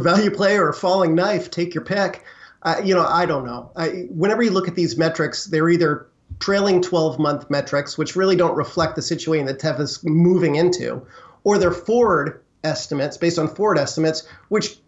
Value 0.00 0.30
play 0.30 0.56
or 0.56 0.68
a 0.68 0.74
falling 0.74 1.14
knife, 1.14 1.50
take 1.50 1.74
your 1.74 1.84
pick. 1.84 2.24
Uh, 2.62 2.80
you 2.84 2.94
know, 2.94 3.06
I 3.06 3.26
don't 3.26 3.46
know. 3.46 3.70
I, 3.76 4.06
whenever 4.10 4.42
you 4.42 4.50
look 4.50 4.68
at 4.68 4.74
these 4.74 4.96
metrics, 4.96 5.46
they're 5.46 5.70
either 5.70 6.06
trailing 6.38 6.82
12 6.82 7.18
month 7.18 7.50
metrics, 7.50 7.96
which 7.96 8.16
really 8.16 8.36
don't 8.36 8.56
reflect 8.56 8.96
the 8.96 9.02
situation 9.02 9.46
that 9.46 9.58
Teva 9.58 9.80
is 9.80 10.04
moving 10.04 10.56
into, 10.56 11.04
or 11.44 11.58
they're 11.58 11.72
forward 11.72 12.42
estimates 12.62 13.16
based 13.16 13.38
on 13.38 13.48
forward 13.48 13.78
estimates, 13.78 14.26
which 14.48 14.78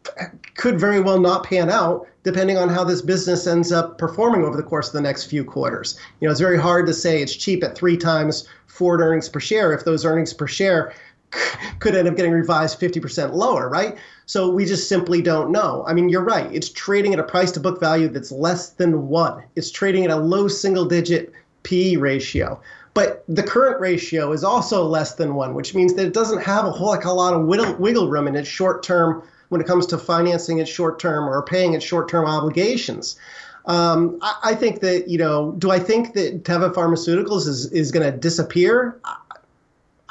could 0.54 0.78
very 0.78 1.00
well 1.00 1.18
not 1.18 1.44
pan 1.44 1.70
out 1.70 2.06
depending 2.22 2.56
on 2.56 2.68
how 2.68 2.84
this 2.84 3.02
business 3.02 3.46
ends 3.46 3.72
up 3.72 3.98
performing 3.98 4.44
over 4.44 4.56
the 4.56 4.62
course 4.62 4.86
of 4.88 4.92
the 4.92 5.00
next 5.00 5.24
few 5.24 5.44
quarters. 5.44 5.98
You 6.20 6.28
know, 6.28 6.32
it's 6.32 6.40
very 6.40 6.58
hard 6.58 6.86
to 6.86 6.94
say 6.94 7.20
it's 7.20 7.34
cheap 7.34 7.64
at 7.64 7.74
three 7.74 7.96
times 7.96 8.46
forward 8.66 9.00
earnings 9.00 9.28
per 9.28 9.40
share 9.40 9.72
if 9.72 9.84
those 9.84 10.04
earnings 10.04 10.32
per 10.32 10.46
share 10.46 10.94
could 11.78 11.94
end 11.94 12.08
up 12.08 12.16
getting 12.16 12.32
revised 12.32 12.80
50% 12.80 13.32
lower, 13.32 13.68
right? 13.68 13.96
So 14.26 14.50
we 14.50 14.64
just 14.64 14.88
simply 14.88 15.22
don't 15.22 15.50
know. 15.50 15.84
I 15.86 15.94
mean, 15.94 16.08
you're 16.08 16.24
right. 16.24 16.48
It's 16.52 16.68
trading 16.68 17.12
at 17.12 17.18
a 17.18 17.24
price 17.24 17.50
to 17.52 17.60
book 17.60 17.80
value 17.80 18.08
that's 18.08 18.32
less 18.32 18.70
than 18.70 19.08
one. 19.08 19.42
It's 19.56 19.70
trading 19.70 20.04
at 20.04 20.10
a 20.10 20.16
low 20.16 20.48
single 20.48 20.84
digit 20.84 21.32
P 21.62 21.96
ratio. 21.96 22.60
But 22.94 23.24
the 23.26 23.42
current 23.42 23.80
ratio 23.80 24.32
is 24.32 24.44
also 24.44 24.84
less 24.84 25.14
than 25.14 25.34
one, 25.34 25.54
which 25.54 25.74
means 25.74 25.94
that 25.94 26.06
it 26.06 26.12
doesn't 26.12 26.42
have 26.42 26.66
a 26.66 26.70
whole 26.70 26.88
like 26.88 27.04
a 27.04 27.12
lot 27.12 27.32
of 27.32 27.46
wiggle 27.46 28.08
room 28.08 28.28
in 28.28 28.36
its 28.36 28.48
short 28.48 28.82
term 28.82 29.22
when 29.48 29.60
it 29.60 29.66
comes 29.66 29.86
to 29.86 29.98
financing 29.98 30.58
its 30.58 30.70
short 30.70 30.98
term 30.98 31.28
or 31.28 31.42
paying 31.42 31.72
its 31.74 31.84
short 31.84 32.08
term 32.08 32.26
obligations. 32.26 33.16
Um, 33.66 34.18
I, 34.20 34.34
I, 34.44 34.54
think 34.54 34.80
that 34.80 35.08
you 35.08 35.18
know, 35.18 35.54
do 35.58 35.70
I 35.70 35.78
think 35.78 36.14
that 36.14 36.42
Teva 36.42 36.74
Pharmaceuticals 36.74 37.46
is 37.46 37.66
is 37.66 37.92
going 37.92 38.10
to 38.10 38.16
disappear? 38.16 39.00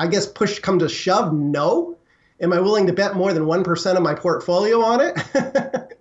I, 0.04 0.08
guess 0.08 0.26
push 0.26 0.60
come 0.60 0.80
to 0.80 0.90
shove, 0.90 1.34
no. 1.34 1.98
Am 2.40 2.54
I 2.54 2.60
willing 2.60 2.88
to 2.88 2.94
bet 2.94 3.16
more 3.16 3.34
than 3.34 3.46
one 3.46 3.64
percent 3.64 3.98
of 3.98 4.04
my 4.04 4.16
portfolio 4.16 4.82
on 4.82 5.00
it? 5.02 5.18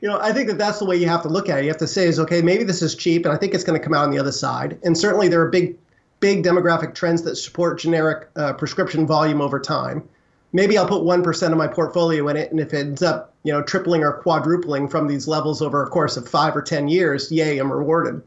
you 0.00 0.08
know, 0.08 0.18
I 0.20 0.32
think 0.32 0.48
that 0.48 0.58
that's 0.58 0.78
the 0.78 0.84
way 0.84 0.96
you 0.96 1.08
have 1.08 1.22
to 1.22 1.28
look 1.28 1.48
at 1.48 1.58
it. 1.58 1.62
You 1.62 1.68
have 1.68 1.78
to 1.78 1.86
say 1.86 2.06
is 2.06 2.18
okay, 2.18 2.42
maybe 2.42 2.64
this 2.64 2.82
is 2.82 2.94
cheap, 2.94 3.24
and 3.24 3.34
I 3.34 3.38
think 3.38 3.54
it's 3.54 3.64
going 3.64 3.78
to 3.78 3.84
come 3.84 3.94
out 3.94 4.04
on 4.04 4.10
the 4.10 4.18
other 4.18 4.32
side. 4.32 4.78
And 4.82 4.98
certainly 4.98 5.28
there 5.28 5.40
are 5.40 5.50
big, 5.50 5.78
big 6.20 6.44
demographic 6.44 6.94
trends 6.94 7.22
that 7.22 7.36
support 7.36 7.78
generic 7.78 8.28
uh, 8.36 8.54
prescription 8.54 9.06
volume 9.06 9.40
over 9.40 9.60
time 9.60 10.08
maybe 10.54 10.78
I'll 10.78 10.88
put 10.88 11.02
1% 11.02 11.52
of 11.52 11.58
my 11.58 11.66
portfolio 11.66 12.26
in 12.28 12.38
it. 12.38 12.50
And 12.50 12.58
if 12.58 12.72
it 12.72 12.78
ends 12.78 13.02
up, 13.02 13.34
you 13.42 13.52
know, 13.52 13.60
tripling 13.60 14.02
or 14.02 14.12
quadrupling 14.12 14.88
from 14.88 15.06
these 15.06 15.28
levels 15.28 15.60
over 15.60 15.82
a 15.82 15.90
course 15.90 16.16
of 16.16 16.26
five 16.26 16.56
or 16.56 16.62
10 16.62 16.88
years, 16.88 17.30
yay, 17.30 17.58
I'm 17.58 17.70
rewarded. 17.70 18.22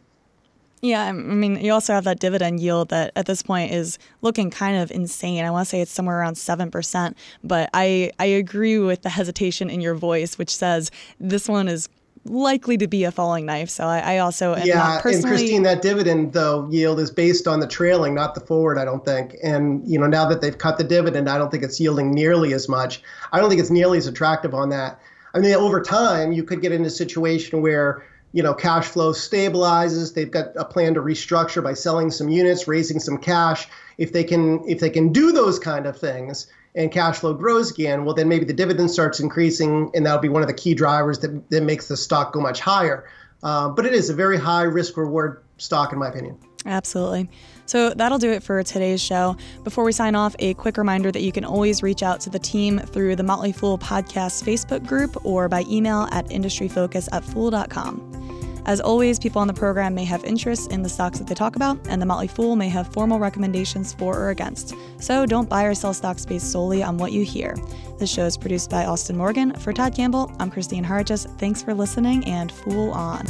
Yeah, 0.81 1.05
I 1.05 1.11
mean, 1.11 1.59
you 1.59 1.73
also 1.73 1.93
have 1.93 2.03
that 2.03 2.19
dividend 2.19 2.59
yield 2.59 2.89
that 2.89 3.11
at 3.15 3.25
this 3.25 3.41
point 3.41 3.71
is 3.71 3.97
looking 4.21 4.51
kind 4.51 4.77
of 4.77 4.91
insane. 4.91 5.43
I 5.43 5.49
want 5.49 5.65
to 5.65 5.69
say 5.69 5.81
it's 5.81 5.91
somewhere 5.91 6.19
around 6.19 6.35
7%, 6.35 7.15
but 7.43 7.69
I, 7.73 8.11
I 8.19 8.25
agree 8.25 8.77
with 8.77 9.01
the 9.01 9.09
hesitation 9.09 9.69
in 9.69 9.81
your 9.81 9.95
voice, 9.95 10.37
which 10.37 10.55
says 10.55 10.91
this 11.19 11.49
one 11.49 11.67
is 11.67 11.89
likely 12.25 12.77
to 12.77 12.87
be 12.87 13.03
a 13.05 13.11
falling 13.11 13.45
knife. 13.45 13.69
So 13.69 13.85
I, 13.85 14.15
I 14.15 14.17
also 14.19 14.53
am 14.53 14.67
yeah, 14.67 14.99
personally... 15.01 15.39
and 15.39 15.39
Kristine, 15.39 15.63
that 15.63 15.81
dividend 15.81 16.33
though 16.33 16.67
yield 16.69 16.99
is 16.99 17.09
based 17.09 17.47
on 17.47 17.59
the 17.59 17.67
trailing, 17.67 18.13
not 18.13 18.35
the 18.35 18.41
forward. 18.41 18.77
I 18.77 18.85
don't 18.85 19.03
think. 19.03 19.35
And 19.43 19.87
you 19.87 19.99
know, 19.99 20.07
now 20.07 20.27
that 20.29 20.41
they've 20.41 20.57
cut 20.57 20.77
the 20.77 20.83
dividend, 20.83 21.29
I 21.29 21.37
don't 21.37 21.49
think 21.49 21.63
it's 21.63 21.79
yielding 21.79 22.11
nearly 22.11 22.53
as 22.53 22.69
much. 22.69 23.01
I 23.31 23.39
don't 23.39 23.49
think 23.49 23.61
it's 23.61 23.71
nearly 23.71 23.97
as 23.97 24.07
attractive 24.07 24.53
on 24.53 24.69
that. 24.69 24.99
I 25.33 25.39
mean, 25.39 25.53
over 25.53 25.81
time, 25.81 26.31
you 26.31 26.43
could 26.43 26.61
get 26.61 26.71
in 26.71 26.83
a 26.85 26.89
situation 26.89 27.61
where 27.61 28.03
you 28.33 28.43
know 28.43 28.53
cash 28.53 28.85
flow 28.85 29.11
stabilizes. 29.11 30.13
They've 30.13 30.29
got 30.29 30.47
a 30.55 30.65
plan 30.65 30.93
to 30.95 31.01
restructure 31.01 31.63
by 31.63 31.73
selling 31.73 32.11
some 32.11 32.29
units, 32.29 32.67
raising 32.67 32.99
some 32.99 33.17
cash. 33.17 33.67
If 33.97 34.13
they 34.13 34.23
can, 34.23 34.67
if 34.67 34.79
they 34.79 34.89
can 34.89 35.11
do 35.11 35.31
those 35.31 35.59
kind 35.59 35.85
of 35.85 35.97
things 35.97 36.47
and 36.75 36.91
cash 36.91 37.17
flow 37.17 37.33
grows 37.33 37.71
again, 37.71 38.05
well, 38.05 38.13
then 38.13 38.29
maybe 38.29 38.45
the 38.45 38.53
dividend 38.53 38.91
starts 38.91 39.19
increasing, 39.19 39.89
and 39.95 40.05
that'll 40.05 40.19
be 40.19 40.29
one 40.29 40.43
of 40.43 40.47
the 40.47 40.53
key 40.53 40.75
drivers 40.75 41.19
that, 41.19 41.49
that 41.49 41.63
makes 41.63 41.87
the 41.87 41.97
stock 41.97 42.33
go 42.33 42.39
much 42.39 42.59
higher. 42.59 43.09
Uh, 43.41 43.69
but 43.69 43.85
it 43.85 43.93
is 43.93 44.09
a 44.09 44.13
very 44.13 44.37
high 44.37 44.63
risk 44.63 44.97
reward 44.97 45.43
stock, 45.57 45.91
in 45.91 45.99
my 45.99 46.07
opinion. 46.07 46.37
Absolutely. 46.65 47.29
So 47.65 47.91
that'll 47.91 48.17
do 48.17 48.31
it 48.31 48.43
for 48.43 48.63
today's 48.63 49.01
show. 49.01 49.37
Before 49.63 49.83
we 49.83 49.91
sign 49.91 50.15
off, 50.15 50.35
a 50.39 50.53
quick 50.55 50.77
reminder 50.77 51.11
that 51.11 51.21
you 51.21 51.31
can 51.31 51.45
always 51.45 51.83
reach 51.83 52.03
out 52.03 52.19
to 52.21 52.29
the 52.29 52.39
team 52.39 52.79
through 52.79 53.15
the 53.15 53.23
Motley 53.23 53.51
Fool 53.51 53.77
Podcast 53.77 54.43
Facebook 54.43 54.85
group 54.85 55.25
or 55.25 55.47
by 55.47 55.63
email 55.69 56.07
at 56.11 56.25
industryfocus 56.27 57.07
at 57.11 57.23
fool.com. 57.23 58.27
As 58.67 58.81
always, 58.81 59.17
people 59.17 59.39
on 59.39 59.47
the 59.47 59.53
program 59.53 59.95
may 59.95 60.03
have 60.03 60.25
interests 60.25 60.67
in 60.67 60.81
the 60.81 60.89
stocks 60.89 61.19
that 61.19 61.27
they 61.27 61.33
talk 61.33 61.55
about, 61.55 61.79
and 61.87 62.01
the 62.01 62.05
Motley 62.05 62.27
Fool 62.27 62.57
may 62.57 62.67
have 62.67 62.91
formal 62.91 63.17
recommendations 63.17 63.93
for 63.93 64.17
or 64.17 64.29
against. 64.29 64.75
So 64.99 65.25
don't 65.25 65.47
buy 65.47 65.63
or 65.63 65.73
sell 65.73 65.93
stocks 65.93 66.25
based 66.25 66.51
solely 66.51 66.83
on 66.83 66.97
what 66.97 67.13
you 67.13 67.23
hear. 67.23 67.55
This 67.97 68.11
show 68.11 68.25
is 68.25 68.37
produced 68.37 68.69
by 68.69 68.83
Austin 68.83 69.15
Morgan. 69.15 69.53
For 69.53 69.71
Todd 69.71 69.95
Campbell, 69.95 70.33
I'm 70.37 70.51
Kristine 70.51 70.83
Harjes. 70.85 71.33
Thanks 71.39 71.63
for 71.63 71.73
listening 71.73 72.25
and 72.25 72.51
Fool 72.51 72.91
on. 72.91 73.25